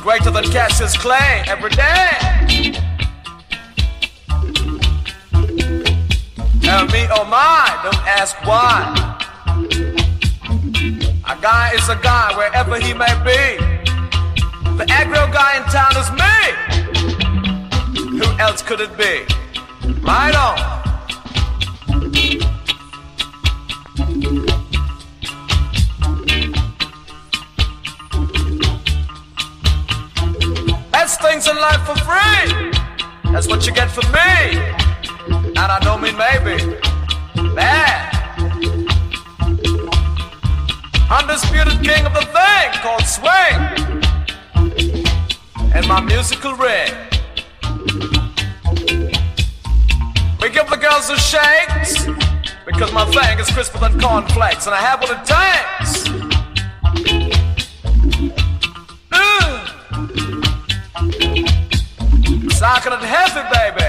And 0.04 0.10
greater 0.10 0.30
than 0.30 0.44
Cassius 0.44 0.96
Clay 0.96 1.44
every 1.46 1.70
day. 1.70 2.10
Tell 6.60 6.86
me, 6.88 7.06
oh 7.10 7.24
my, 7.24 7.80
don't 7.82 8.06
ask 8.06 8.36
why. 8.44 8.92
A 11.26 11.36
guy 11.40 11.72
is 11.74 11.88
a 11.88 11.96
guy 11.96 12.36
wherever 12.36 12.78
he 12.78 12.92
may 12.92 13.14
be. 13.24 13.56
The 14.76 14.84
aggro 14.90 15.32
guy 15.32 15.56
in 15.56 15.64
town 15.72 15.96
is 15.96 16.10
me. 16.20 16.34
Who 18.18 18.38
else 18.38 18.60
could 18.62 18.80
it 18.80 18.96
be? 18.98 19.24
Right 20.02 20.34
on. 20.34 20.74
Best 31.04 31.20
things 31.20 31.46
in 31.46 31.56
life 31.56 31.84
for 31.84 31.96
free. 31.96 32.72
That's 33.30 33.46
what 33.46 33.66
you 33.66 33.74
get 33.74 33.90
from 33.90 34.10
me. 34.10 34.56
And 35.28 35.58
I 35.58 35.78
don't 35.80 36.00
mean 36.00 36.16
maybe. 36.16 36.56
Man. 37.52 38.08
Undisputed 41.10 41.84
king 41.84 42.06
of 42.06 42.14
the 42.14 42.24
thing 42.32 42.72
called 42.80 43.04
swing. 43.04 43.58
And 45.74 45.86
my 45.86 46.00
musical 46.00 46.54
ring. 46.54 46.90
We 50.40 50.48
give 50.48 50.70
the 50.70 50.78
girls 50.80 51.10
a 51.10 51.18
shakes. 51.18 52.06
Because 52.64 52.94
my 52.94 53.04
thing 53.04 53.38
is 53.40 53.50
crisper 53.50 53.78
than 53.78 54.00
cornflakes. 54.00 54.64
And 54.64 54.74
I 54.74 54.80
have 54.80 55.02
what 55.02 55.10
it 55.10 55.22
takes. 55.26 56.13
Socking 62.64 62.94
it 62.94 63.00
heavy, 63.02 63.42
baby. 63.52 63.88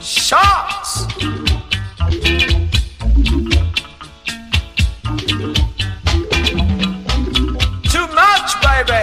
Shots. 0.00 1.06
Too 7.90 8.06
much, 8.14 8.50
baby. 8.62 9.02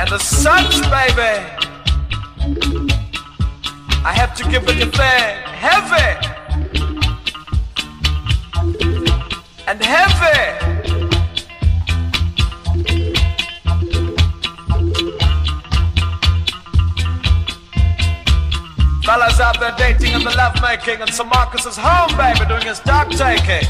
And 0.00 0.08
the 0.08 0.18
such, 0.18 0.80
baby. 0.84 1.34
I 4.06 4.12
have 4.14 4.34
to 4.36 4.44
give 4.48 4.66
it 4.70 4.80
a 4.80 4.86
thing 4.86 5.36
heavy. 5.52 6.08
And 9.66 9.84
heavy. 9.84 10.75
Fellas 19.18 19.40
out 19.40 19.58
there 19.58 19.74
dating 19.78 20.12
and 20.12 20.26
the 20.26 20.36
love 20.36 20.60
making, 20.60 21.00
and 21.00 21.08
Sir 21.08 21.24
Marcus 21.24 21.64
is 21.64 21.74
home, 21.74 22.14
baby, 22.18 22.46
doing 22.46 22.66
his 22.66 22.80
dog 22.80 23.10
taking. 23.10 23.66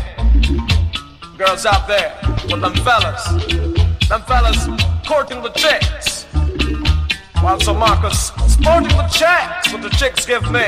Girls 1.38 1.64
out 1.64 1.86
there 1.86 2.18
with 2.50 2.60
them 2.60 2.74
fellas, 2.82 3.24
them 4.08 4.22
fellas 4.22 4.66
courting 5.06 5.40
the 5.44 5.50
chicks, 5.50 6.24
while 7.40 7.60
Sir 7.60 7.74
Marcus 7.74 8.32
sporting 8.48 8.88
the 8.88 9.08
checks 9.14 9.72
what 9.72 9.82
the 9.82 9.90
chicks 9.90 10.26
give 10.26 10.50
me 10.50 10.66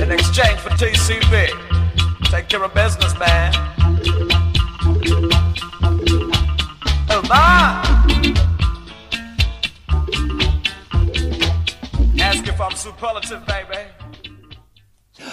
in 0.00 0.12
exchange 0.12 0.60
for 0.60 0.70
TCB. 0.70 1.50
Take 2.30 2.48
care 2.48 2.62
of 2.62 2.72
business, 2.72 3.18
man. 3.18 3.52
Oh 7.10 7.22
my! 7.28 7.85
Superlative, 12.76 13.46
baby. 13.46 13.78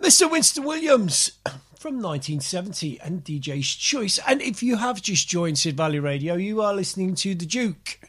Mr. 0.00 0.30
Winston 0.30 0.64
Williams 0.64 1.32
from 1.78 1.96
1970 1.96 3.00
and 3.00 3.24
DJ's 3.24 3.74
Choice. 3.74 4.20
And 4.26 4.40
if 4.40 4.62
you 4.62 4.76
have 4.76 5.02
just 5.02 5.28
joined 5.28 5.58
Sid 5.58 5.76
Valley 5.76 5.98
Radio, 5.98 6.34
you 6.34 6.62
are 6.62 6.72
listening 6.72 7.16
to 7.16 7.34
The 7.34 7.46
Duke, 7.46 8.00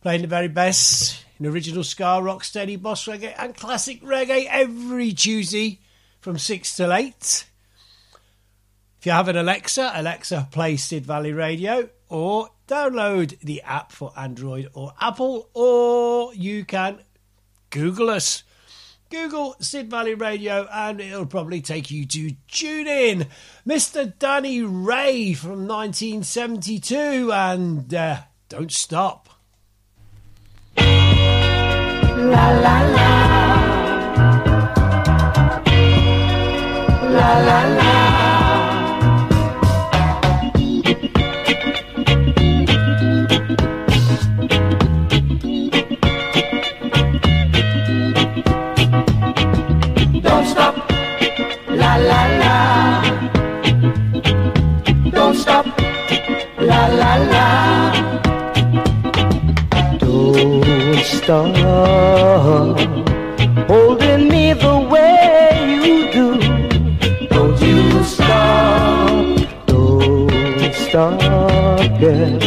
playing 0.00 0.22
the 0.22 0.28
very 0.28 0.48
best 0.48 1.24
in 1.38 1.46
original 1.46 1.84
ska, 1.84 2.20
rock 2.22 2.42
steady, 2.42 2.76
boss 2.76 3.06
reggae, 3.06 3.34
and 3.38 3.54
classic 3.54 4.02
reggae 4.02 4.46
every 4.48 5.12
Tuesday 5.12 5.80
from 6.20 6.38
6 6.38 6.76
till 6.76 6.92
8. 6.92 7.44
If 8.98 9.06
you 9.06 9.12
have 9.12 9.28
an 9.28 9.36
Alexa, 9.36 9.92
Alexa 9.94 10.48
play 10.50 10.76
Sid 10.76 11.04
Valley 11.04 11.32
Radio 11.32 11.90
or 12.08 12.48
download 12.66 13.38
the 13.40 13.62
app 13.62 13.92
for 13.92 14.12
Android 14.16 14.70
or 14.72 14.92
Apple, 15.00 15.50
or 15.54 16.34
you 16.34 16.64
can 16.64 16.98
Google 17.76 18.08
us. 18.08 18.42
Google 19.10 19.54
Sid 19.60 19.90
Valley 19.90 20.14
Radio 20.14 20.66
and 20.72 20.98
it'll 20.98 21.26
probably 21.26 21.60
take 21.60 21.90
you 21.90 22.06
to 22.06 22.30
TuneIn. 22.50 23.26
Mr. 23.68 24.18
Danny 24.18 24.62
Ray 24.62 25.34
from 25.34 25.68
1972 25.68 27.30
and 27.30 27.92
uh, 27.92 28.20
Don't 28.48 28.72
Stop. 28.72 29.28
La 30.78 30.84
la 32.24 32.80
la. 32.80 33.26
La 37.02 37.38
la 37.40 37.74
la. 37.74 38.05
Stop 61.26 61.56
holding 63.66 64.28
me 64.28 64.52
the 64.52 64.78
way 64.78 65.58
you 65.82 66.12
do. 66.12 66.38
Don't 67.26 67.60
you 67.60 68.04
stop. 68.04 69.36
Don't 69.66 70.72
stop, 70.72 71.98
girl. 71.98 72.38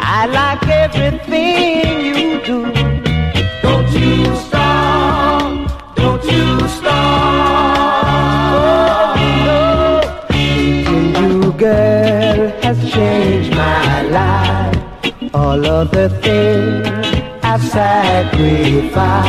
I 0.00 0.26
like 0.26 0.64
everything 0.68 2.04
you 2.04 2.40
do. 2.46 2.72
Don't 3.62 3.90
you 3.90 4.36
stop. 4.46 5.96
Don't 5.96 6.22
you 6.22 6.68
stop. 6.68 8.06
Oh, 9.48 10.26
Meeting 10.30 11.16
you, 11.16 11.52
girl, 11.54 12.48
has 12.62 12.78
changed 12.92 13.50
my 13.56 14.02
life. 14.02 15.34
All 15.34 15.66
of 15.66 15.90
the 15.90 16.08
things 16.22 17.07
I've 17.50 17.64
sacrificed. 17.64 19.22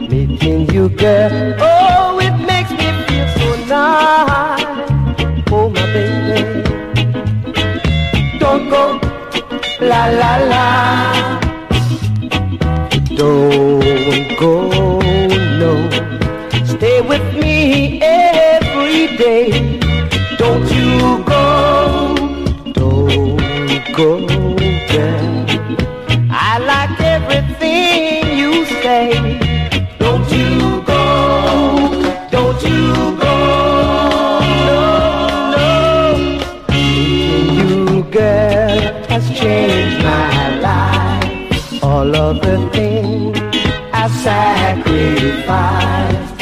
Meeting 0.00 0.68
you, 0.74 0.88
girl, 0.88 1.54
oh, 1.60 2.18
it 2.20 2.34
makes 2.44 2.72
me 2.72 2.90
feel 3.06 3.28
so 3.38 3.48
nice. 3.66 4.64
Oh, 5.52 5.70
my 5.70 5.86
baby, 5.92 6.42
don't 8.40 8.68
go, 8.68 8.98
la 9.80 10.06
la 10.20 10.32
la. 10.50 10.64
Don't 13.14 13.55
of 45.48 46.35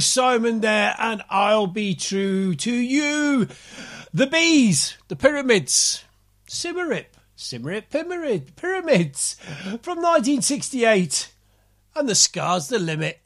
Simon 0.00 0.60
there, 0.60 0.94
and 0.98 1.22
I'll 1.30 1.66
be 1.66 1.94
true 1.94 2.54
to 2.56 2.72
you. 2.72 3.48
The 4.12 4.26
bees, 4.26 4.96
the 5.08 5.16
pyramids, 5.16 6.04
Symarip, 6.48 7.06
Symarip 7.36 7.90
Pyramid, 7.90 8.54
pyramids 8.56 9.36
from 9.82 9.98
1968, 9.98 11.32
and 11.96 12.08
the 12.08 12.14
ska's 12.14 12.68
the 12.68 12.78
limit. 12.78 13.20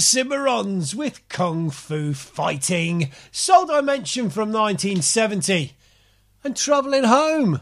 Cimarrons 0.00 0.94
with 0.94 1.28
Kung 1.28 1.68
Fu 1.68 2.14
Fighting, 2.14 3.12
Soul 3.30 3.66
Dimension 3.66 4.30
from 4.30 4.50
1970, 4.50 5.74
and 6.42 6.56
Travelling 6.56 7.04
Home. 7.04 7.60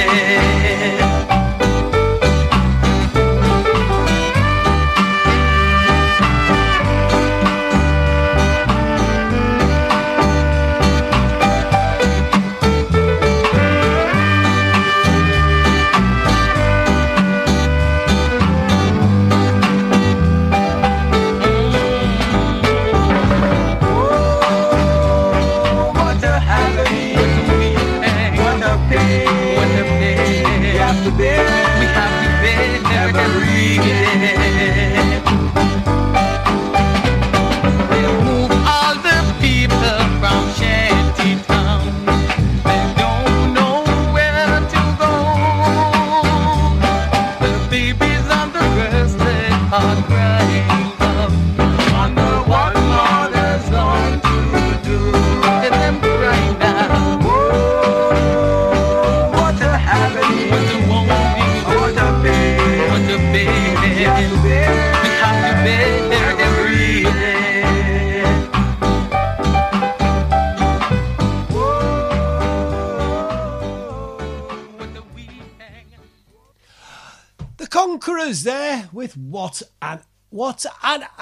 Yeah. 0.00 0.49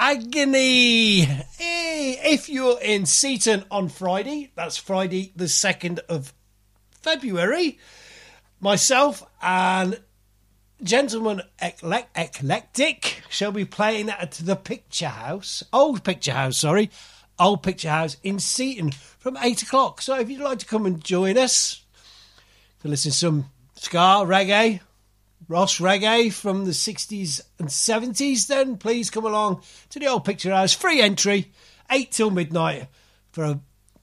agony. 0.08 1.20
Hey, 1.20 2.18
if 2.24 2.48
you're 2.48 2.80
in 2.80 3.04
Seaton 3.04 3.64
on 3.70 3.90
Friday, 3.90 4.50
that's 4.54 4.78
Friday 4.78 5.34
the 5.36 5.44
2nd 5.44 5.98
of 6.08 6.32
February, 7.02 7.78
myself 8.58 9.22
and 9.42 10.00
Gentleman 10.82 11.42
Eclectic 11.60 13.22
shall 13.28 13.52
be 13.52 13.66
playing 13.66 14.08
at 14.08 14.32
the 14.32 14.56
Picture 14.56 15.08
House, 15.08 15.62
Old 15.74 16.04
Picture 16.04 16.32
House, 16.32 16.56
sorry, 16.56 16.90
Old 17.38 17.62
Picture 17.62 17.90
House 17.90 18.16
in 18.22 18.38
Seaton 18.38 18.92
from 18.92 19.36
8 19.36 19.62
o'clock. 19.62 20.00
So 20.00 20.18
if 20.18 20.30
you'd 20.30 20.40
like 20.40 20.60
to 20.60 20.66
come 20.66 20.86
and 20.86 21.04
join 21.04 21.36
us 21.36 21.84
to 22.80 22.88
listen 22.88 23.10
to 23.10 23.16
some 23.18 23.50
ska, 23.74 24.24
reggae, 24.24 24.80
Ross 25.46 25.78
Reggae 25.78 26.32
from 26.32 26.64
the 26.64 26.72
60s 26.72 27.40
and 27.58 27.68
70s, 27.68 28.46
then 28.46 28.76
please 28.76 29.10
come 29.10 29.24
along 29.24 29.62
to 29.90 29.98
the 29.98 30.06
old 30.06 30.24
picture 30.24 30.52
house. 30.52 30.72
Free 30.72 31.00
entry, 31.00 31.52
8 31.90 32.10
till 32.10 32.30
midnight 32.30 32.88
for 33.30 33.44
a 33.44 33.60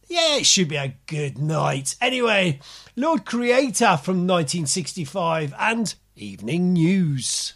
yeah, 0.07 0.37
it 0.37 0.45
should 0.45 0.67
be 0.67 0.75
a 0.75 0.95
good 1.07 1.39
night. 1.39 1.95
Anyway, 1.99 2.59
Lord 2.95 3.25
Creator 3.25 3.97
from 3.97 4.27
1965 4.27 5.53
and 5.59 5.95
Evening 6.15 6.73
News. 6.73 7.53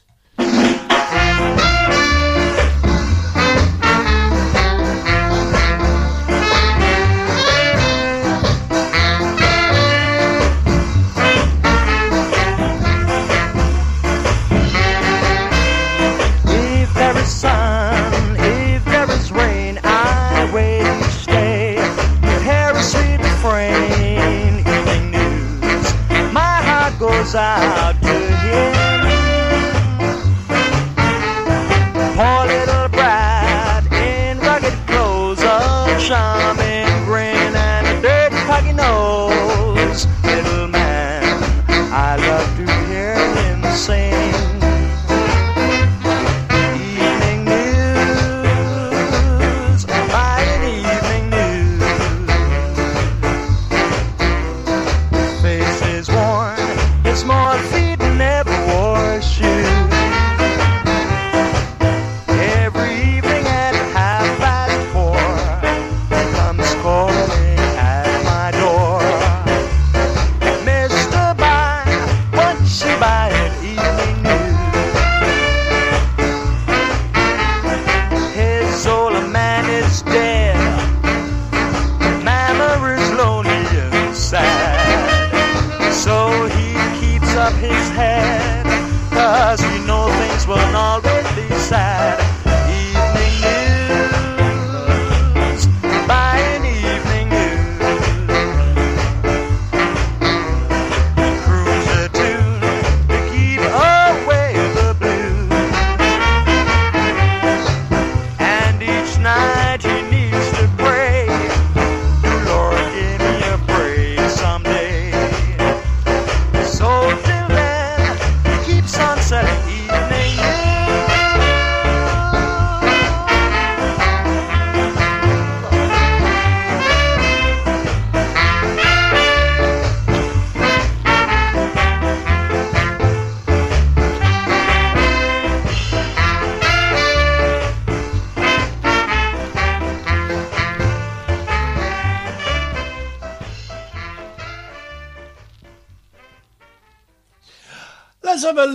out 27.36 28.02
good. 28.02 28.39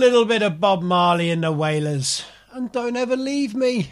Little 0.05 0.25
bit 0.25 0.43
of 0.43 0.59
Bob 0.59 0.83
Marley 0.83 1.31
and 1.31 1.43
the 1.43 1.51
Wailers. 1.51 2.23
And 2.53 2.71
don't 2.71 2.95
ever 2.95 3.15
leave 3.15 3.55
me, 3.55 3.91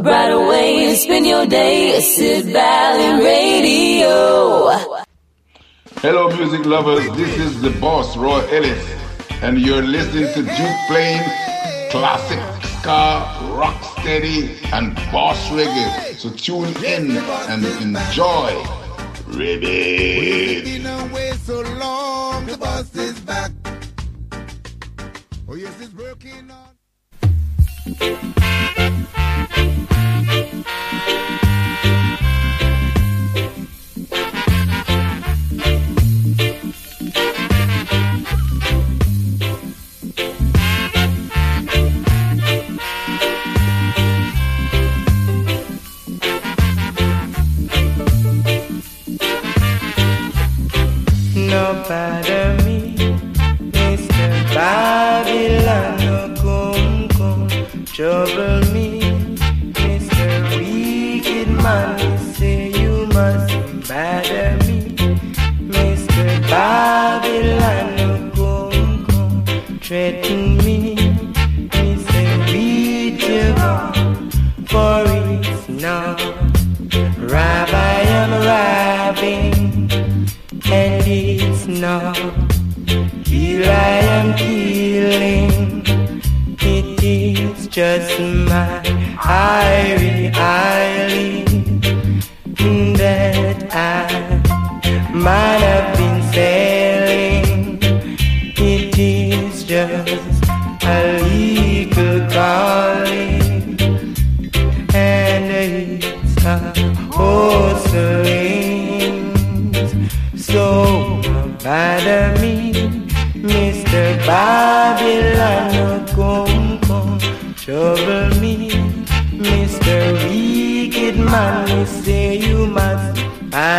A 0.00 0.02
brighter 0.02 0.48
way 0.48 0.86
to 0.86 0.96
spend 0.96 1.26
your 1.26 1.44
day, 1.44 2.00
Sid 2.00 2.46
Valley 2.46 3.22
Radio. 3.22 4.70
Hello, 6.00 6.34
music 6.34 6.64
lovers. 6.64 7.04
This 7.18 7.36
is 7.36 7.60
the 7.60 7.68
boss, 7.82 8.16
Roy 8.16 8.40
Ellis, 8.48 8.82
and 9.42 9.60
you're 9.60 9.82
listening 9.82 10.32
to 10.32 10.42
Duke 10.42 10.78
playing 10.88 11.22
classic 11.90 12.40
ska, 12.78 13.28
rock 13.52 13.76
steady, 14.00 14.56
and 14.72 14.94
boss 15.12 15.50
reggae. 15.50 16.16
So 16.16 16.30
tune 16.30 16.74
in 16.82 17.18
and 17.50 17.62
enjoy. 17.82 18.56
Ribbit. 19.26 20.64
Been 20.64 20.86
away 20.86 21.32
so 21.32 21.60
long, 21.60 22.46
the 22.46 22.56
boss 22.56 22.96
is 22.96 23.20
back. 23.20 23.50
Oh 25.46 25.56
yes, 25.56 25.78
it's 25.78 25.92
working 25.92 26.50
on. 26.50 28.39
Trouble 58.00 58.62
me, 58.72 58.98
Mr. 59.76 60.56
Wicked 60.56 61.48
Man, 61.62 62.18
say 62.32 62.70
you 62.70 63.04
must 63.08 63.52
bother 63.86 64.56
me, 64.64 64.96
Mr. 65.74 66.24
Babylon, 66.48 68.30
come, 68.32 69.04
come, 69.04 69.78
threaten 69.80 70.56
me, 70.64 70.96
say 72.06 72.28
read 72.52 73.20
for 74.70 75.04
it's 75.36 75.68
now, 75.68 76.16
Rabbi 77.18 77.90
I 77.96 78.00
am 78.20 78.32
robbing 78.48 79.90
and 80.72 81.04
it's 81.06 81.66
not 81.66 82.16
kill 83.26 83.68
I 83.68 83.98
am 84.16 84.36
killing. 84.38 85.69
Just 87.80 88.20
my 88.20 88.82
irie 89.16 90.30
island 90.34 91.49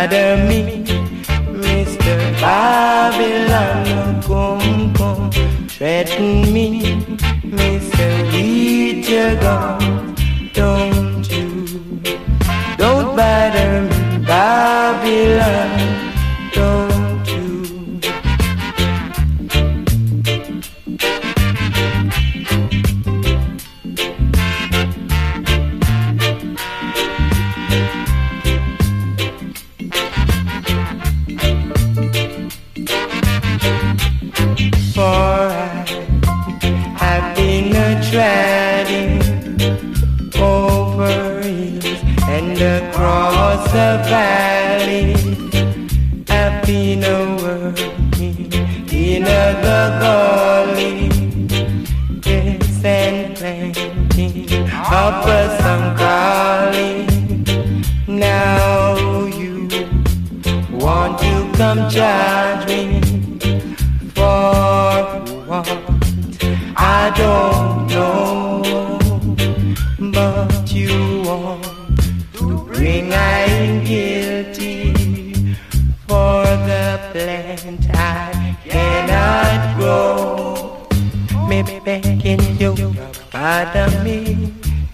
Bother 0.02 0.36
me. 0.48 0.82
Mr. 1.62 2.16
Babylon, 2.40 4.20
come, 4.20 4.92
come, 4.94 5.30
threaten 5.68 6.52
me. 6.52 6.82
Mr. 7.44 8.32
Teacher, 8.32 9.38
gone, 9.40 10.16
don't 10.54 11.30
you, 11.30 11.66
don't 12.76 13.14
bother 13.14 13.82
me, 13.82 14.26
Babylon. 14.26 15.91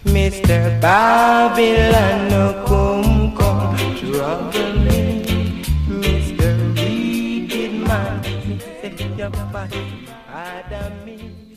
Mr. 0.05 0.81
Babylon, 0.81 2.28
no 2.28 2.65
come, 2.66 3.36
come 3.36 3.97
trouble 3.97 4.73
me. 4.81 5.62
Mr. 5.86 6.48
Wicked 6.74 7.73
Man, 7.86 8.60
set 8.81 9.01
your 9.19 9.31
body 9.31 10.09
Adam 10.28 11.05
me. 11.05 11.56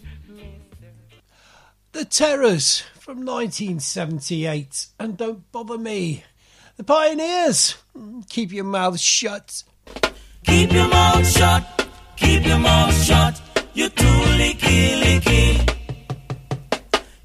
The 1.91 2.05
Terrors 2.05 2.83
from 2.99 3.25
1978 3.25 4.87
and 4.99 5.17
Don't 5.17 5.51
Bother 5.51 5.77
Me. 5.77 6.23
The 6.77 6.83
Pioneers, 6.83 7.75
keep 8.29 8.51
your 8.51 8.63
mouth 8.63 8.99
shut. 8.99 9.63
Keep 10.45 10.71
your 10.71 10.87
mouth 10.87 11.27
shut, 11.27 11.87
keep 12.15 12.45
your 12.45 12.57
mouth 12.57 13.03
shut, 13.03 13.39
you 13.73 13.89
too 13.89 14.05
licky 14.05 14.99
licky. 15.01 15.80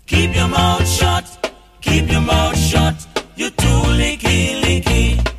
Keep 0.06 0.36
your 0.36 0.48
mouth 0.48 0.86
shut. 0.86 1.52
Keep 1.80 2.10
your 2.12 2.20
mouth 2.20 2.56
shut. 2.56 2.94
You're 3.34 3.50
too 3.50 3.80
linky, 3.98 4.62
linky. 4.62 5.35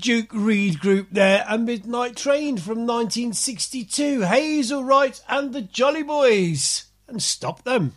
Duke 0.00 0.30
Reid 0.32 0.80
group 0.80 1.08
there 1.10 1.44
and 1.46 1.66
Midnight 1.66 2.16
Train 2.16 2.56
from 2.56 2.86
1962. 2.86 4.22
Hazel 4.22 4.82
Wright 4.82 5.20
and 5.28 5.52
the 5.52 5.60
Jolly 5.60 6.02
Boys. 6.02 6.86
And 7.06 7.22
stop 7.22 7.64
them. 7.64 7.92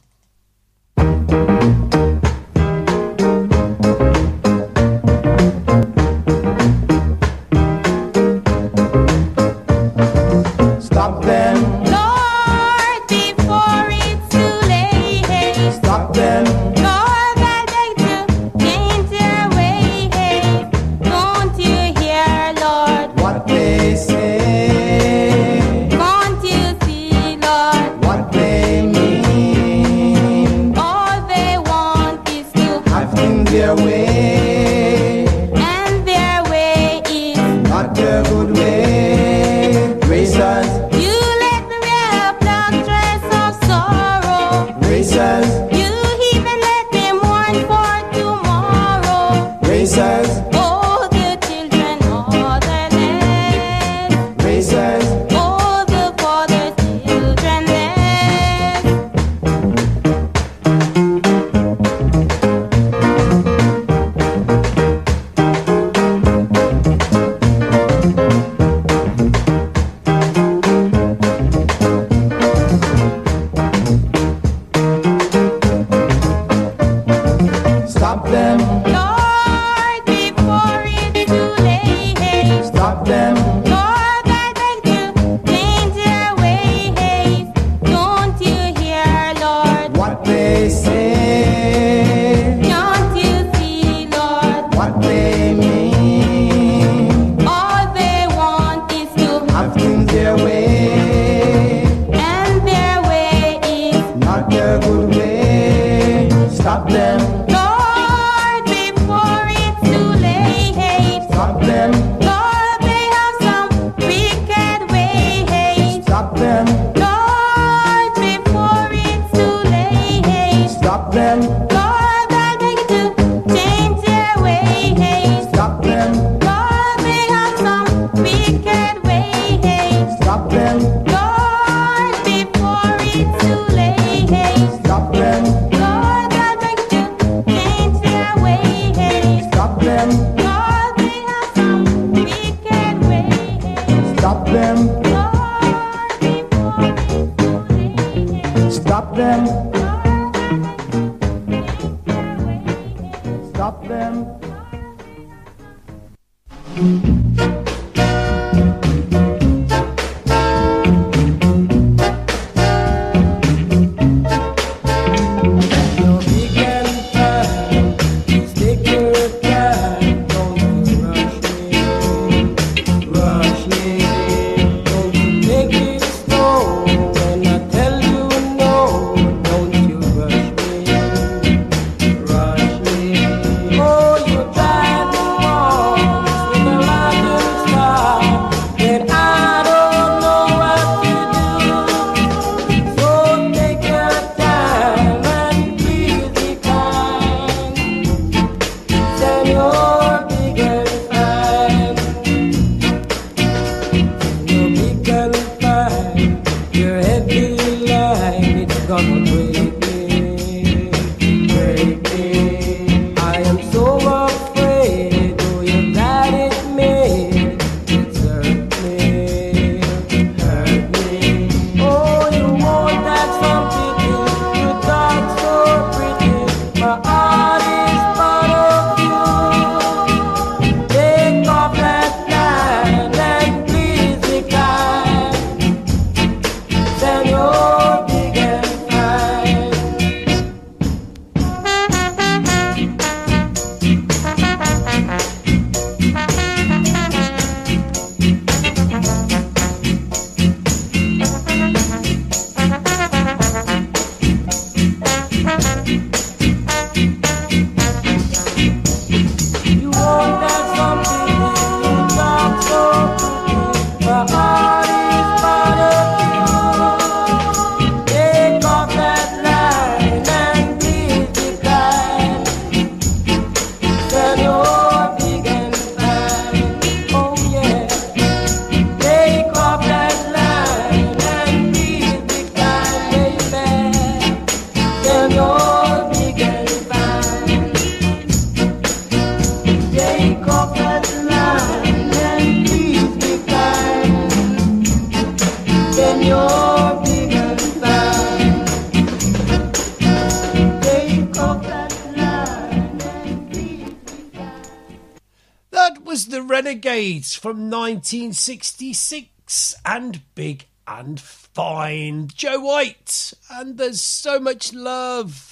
Streets 307.24 307.36
from 307.36 307.70
1966 307.70 309.76
and 309.86 310.22
Big 310.36 310.66
and 310.86 311.22
Fine. 311.22 312.28
Joe 312.36 312.60
White, 312.60 313.34
and 313.50 313.78
there's 313.78 314.02
so 314.02 314.40
much 314.40 314.74
love. 314.74 315.43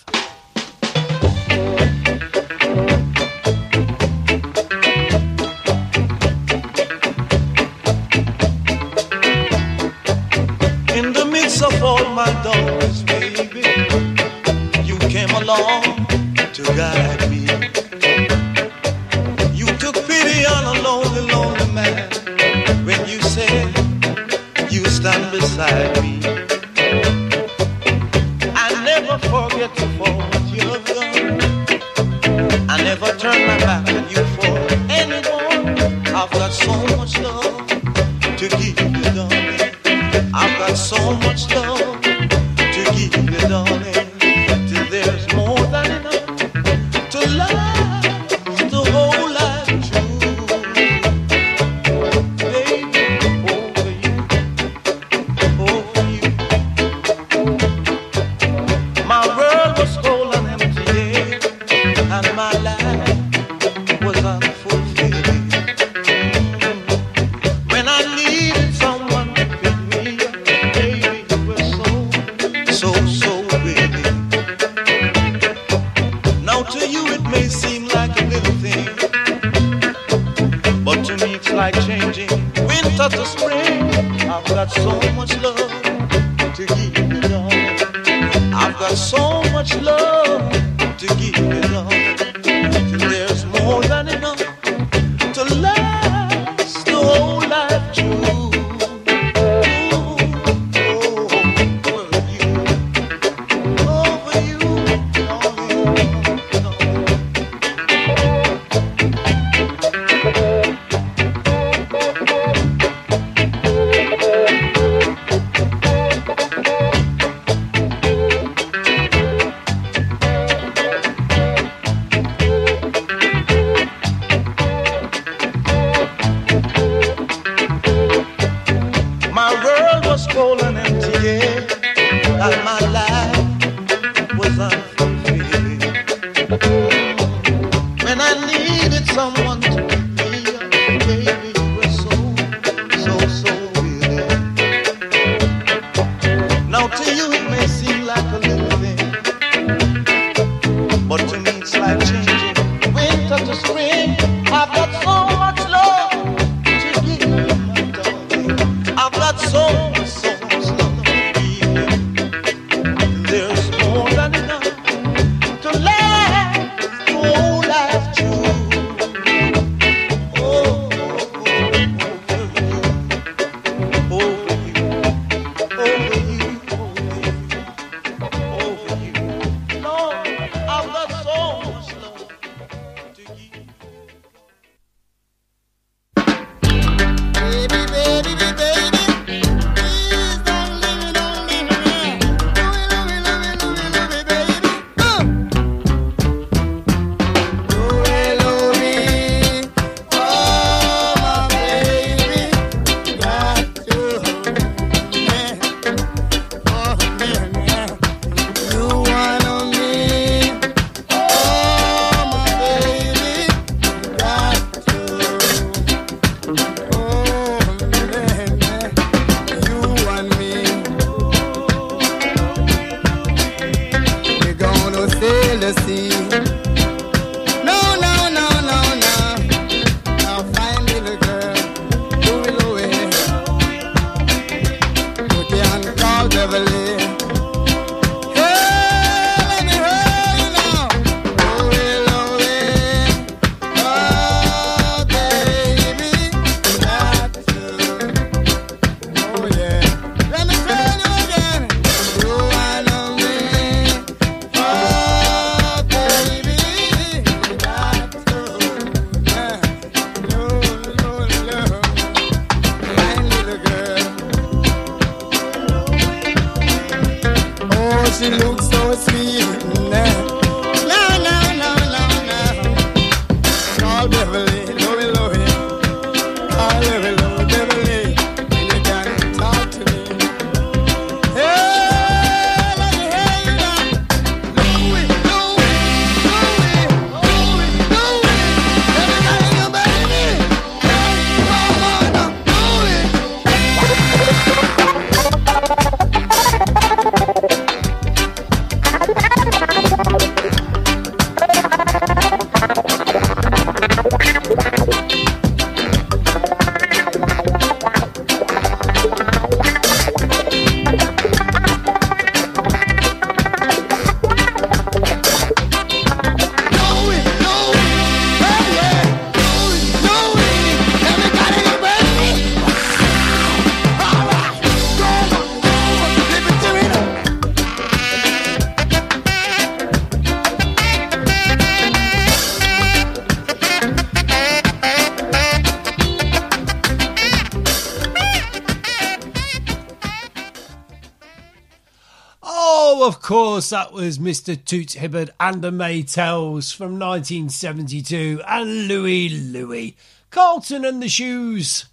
that 343.72 343.93
was 343.93 344.19
Mr. 344.19 344.61
Toots 344.64 344.95
Hibbert 344.95 345.30
and 345.39 345.61
the 345.61 345.72
Maytals 345.72 346.76
from 346.76 346.99
1972 346.99 348.41
and 348.45 348.88
Louie 348.89 349.30
Louie, 349.30 349.95
Carlton 350.30 350.84
and 350.84 351.02
the 351.02 351.07
Shoes, 351.07 351.85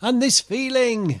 and 0.00 0.22
this 0.22 0.40
feeling. 0.40 1.20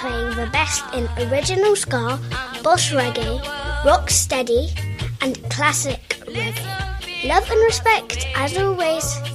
playing 0.00 0.36
the 0.36 0.48
best 0.52 0.84
in 0.94 1.08
original 1.28 1.74
ska, 1.74 2.18
boss 2.62 2.90
reggae, 2.92 3.40
rock 3.84 4.10
steady, 4.10 4.68
and 5.22 5.34
classic 5.50 6.00
reggae. 6.26 7.24
Love 7.24 7.50
and 7.50 7.60
respect 7.64 8.26
as 8.36 8.56
always. 8.58 9.25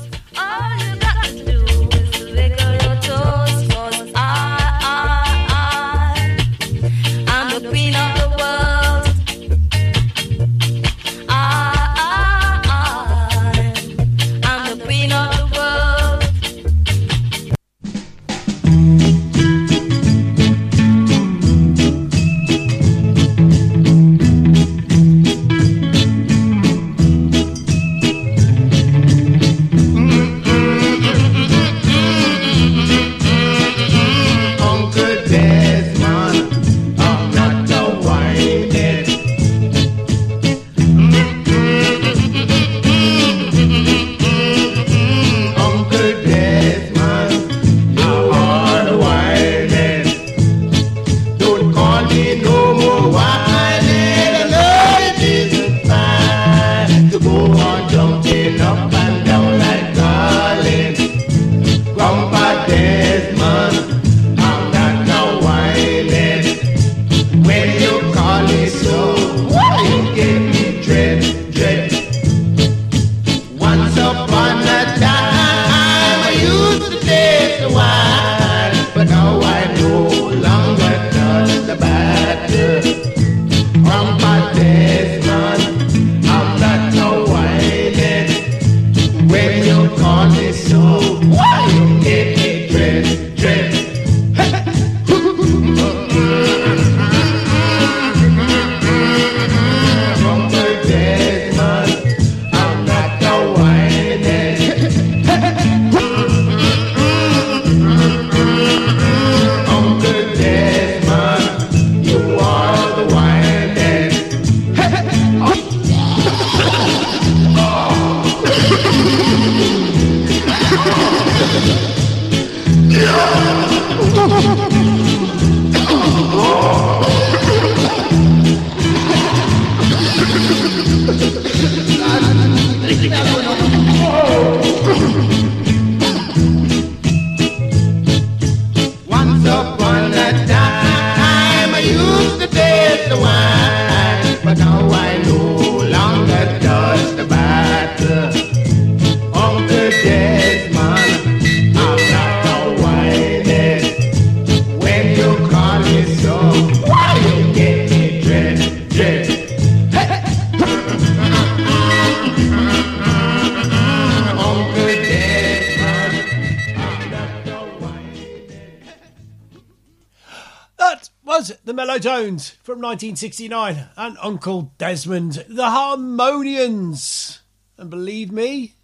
1969 172.82 173.90
and 173.96 174.18
Uncle 174.22 174.74
Desmond, 174.78 175.46
the 175.48 175.70
Harmonians. 175.70 177.40
And 177.78 177.90
believe 177.90 178.32
me, 178.32 178.76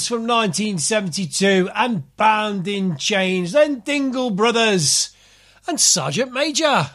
Dance 0.00 0.08
from 0.08 0.26
1972 0.26 1.68
and 1.74 2.16
Bound 2.16 2.66
in 2.66 2.96
Chains, 2.96 3.52
then 3.52 3.80
Dingle 3.80 4.30
Brothers 4.30 5.14
and 5.68 5.78
Sergeant 5.78 6.32
Major. 6.32 6.88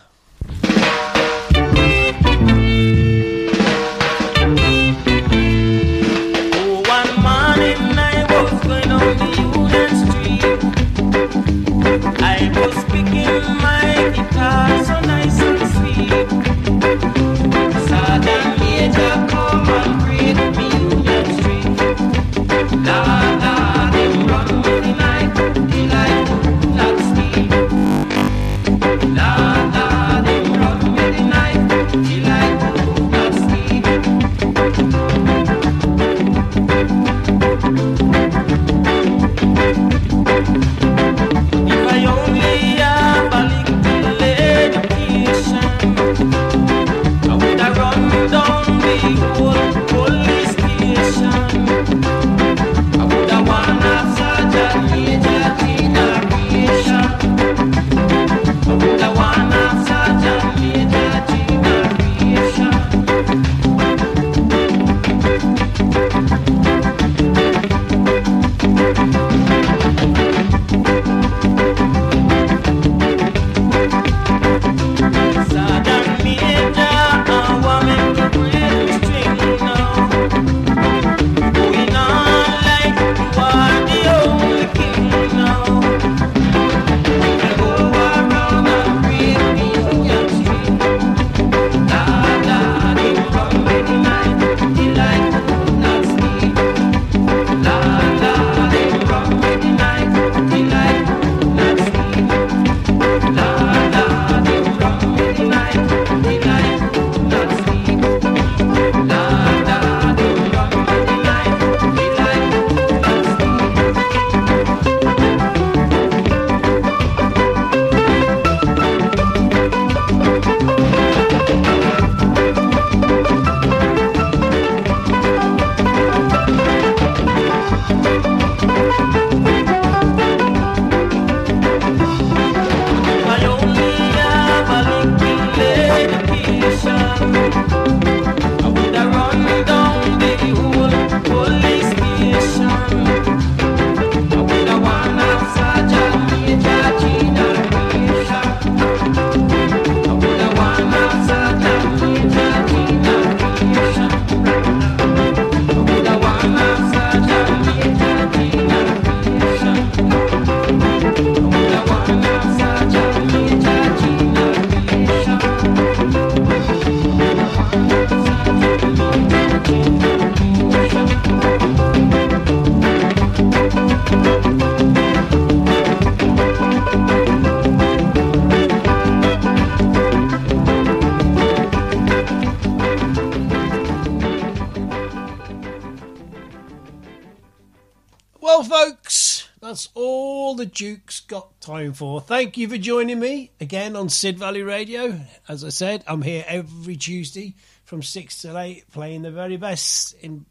the 190.65 190.71
Duke's 190.71 191.19
got 191.19 191.61
time 191.61 191.93
for. 191.93 192.19
Thank 192.19 192.57
you 192.57 192.67
for 192.67 192.79
joining 192.79 193.19
me 193.19 193.51
again 193.59 193.95
on 193.95 194.09
Sid 194.09 194.39
Valley 194.39 194.63
Radio. 194.63 195.19
As 195.47 195.63
I 195.63 195.69
said, 195.69 196.03
I'm 196.07 196.23
here 196.23 196.43
every 196.47 196.95
Tuesday 196.95 197.53
from 197.83 198.01
6 198.01 198.41
till 198.41 198.57
8 198.57 198.89
playing 198.91 199.21
the 199.21 199.29
very 199.29 199.57
best 199.57 200.15
in 200.21 200.47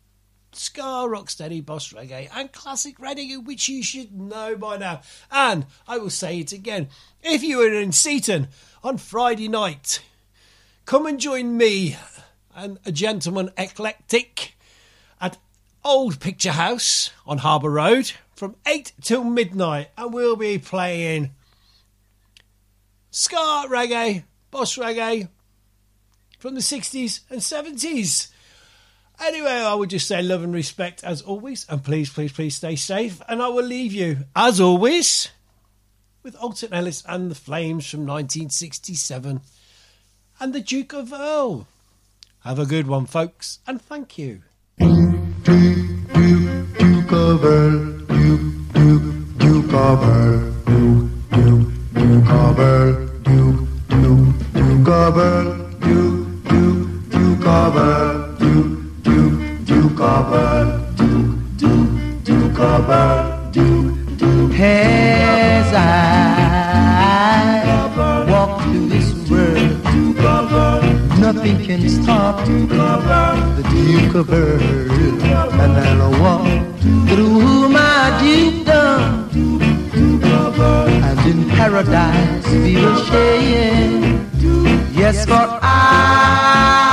ska, 0.52 0.80
rocksteady, 0.80 1.66
boss 1.66 1.92
reggae, 1.92 2.28
and 2.32 2.52
classic 2.52 2.98
reggae, 2.98 3.44
which 3.44 3.68
you 3.68 3.82
should 3.82 4.12
know 4.12 4.54
by 4.54 4.76
now. 4.76 5.00
And 5.32 5.66
I 5.88 5.98
will 5.98 6.10
say 6.10 6.38
it 6.38 6.52
again 6.52 6.90
if 7.20 7.42
you 7.42 7.60
are 7.62 7.74
in 7.74 7.90
Seaton 7.90 8.46
on 8.84 8.98
Friday 8.98 9.48
night, 9.48 10.00
come 10.84 11.06
and 11.06 11.18
join 11.18 11.56
me 11.56 11.96
and 12.54 12.78
a 12.86 12.92
gentleman 12.92 13.50
eclectic 13.58 14.54
at 15.20 15.38
Old 15.84 16.20
Picture 16.20 16.52
House 16.52 17.10
on 17.26 17.38
Harbour 17.38 17.70
Road 17.70 18.12
from 18.34 18.56
8 18.66 18.92
till 19.00 19.24
midnight, 19.24 19.90
and 19.96 20.12
we'll 20.12 20.36
be 20.36 20.58
playing 20.58 21.30
ska 23.10 23.66
reggae, 23.68 24.24
boss 24.50 24.76
reggae 24.76 25.28
from 26.38 26.54
the 26.54 26.60
60s 26.60 27.20
and 27.30 27.40
70s. 27.40 28.28
Anyway, 29.20 29.50
I 29.50 29.74
would 29.74 29.90
just 29.90 30.08
say 30.08 30.20
love 30.20 30.42
and 30.42 30.52
respect 30.52 31.04
as 31.04 31.22
always, 31.22 31.64
and 31.68 31.82
please, 31.84 32.10
please, 32.10 32.32
please 32.32 32.56
stay 32.56 32.74
safe. 32.74 33.22
And 33.28 33.40
I 33.40 33.48
will 33.48 33.64
leave 33.64 33.92
you, 33.92 34.24
as 34.34 34.60
always, 34.60 35.28
with 36.22 36.34
Alton 36.36 36.74
Ellis 36.74 37.04
and 37.08 37.30
the 37.30 37.36
Flames 37.36 37.88
from 37.88 38.00
1967 38.00 39.40
and 40.40 40.52
the 40.52 40.60
Duke 40.60 40.92
of 40.92 41.12
Earl. 41.12 41.68
Have 42.40 42.58
a 42.58 42.66
good 42.66 42.88
one, 42.88 43.06
folks, 43.06 43.60
and 43.66 43.80
thank 43.80 44.18
you. 44.18 44.42
Duke, 44.78 45.44
Duke, 45.44 46.78
Duke 46.78 47.12
of 47.12 47.44
Earl. 47.44 47.93
Earl, 49.74 50.38
Duke, 50.66 51.10
Duke, 51.32 51.66
Duke 51.94 52.30
of 52.30 52.58
Earl, 52.60 52.92
Duke, 53.24 53.60
Duke, 53.88 54.28
Duke 54.52 54.88
of 54.88 55.16
Earl, 55.16 55.46
Duke, 55.80 56.28
Duke, 59.02 59.66
Duke 59.66 60.00
of 60.00 60.32
Earl, 60.32 60.78
Duke, 60.94 61.36
Duke, 61.56 61.90
Duke 62.24 62.60
of 62.60 62.88
Earl, 62.88 63.50
Duke, 63.50 63.94
Duke. 64.16 64.60
As 64.60 65.74
I 65.74 65.90
walk 68.30 68.62
through 68.62 68.88
this 68.88 69.12
world, 69.28 69.70
nothing 71.18 71.58
can 71.64 71.88
stop 71.88 72.46
the 73.56 73.62
Duke 73.72 74.14
of 74.14 74.32
Earl, 74.32 74.60
and 75.60 75.76
I'll 76.00 76.12
walk 76.22 76.46
through 77.08 77.68
my 77.70 78.20
and 78.22 78.63
in 81.26 81.48
paradise 81.48 82.46
will 82.50 82.96
share. 83.04 84.20
Yes, 84.92 85.26
for 85.26 85.58
I 85.62 86.83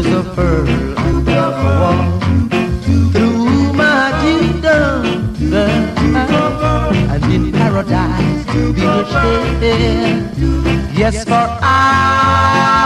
Duchess 0.00 0.14
of 0.14 0.34
Pearl. 0.34 0.66
And 0.98 1.26
walk 1.26 2.22
through 3.12 3.72
my 3.74 4.12
kingdom, 4.22 5.04
and 7.12 7.24
in 7.30 7.52
paradise 7.52 8.46
we 8.54 8.62
will. 8.72 9.04
Yes, 10.96 11.24
for 11.24 11.46
I 11.60 12.80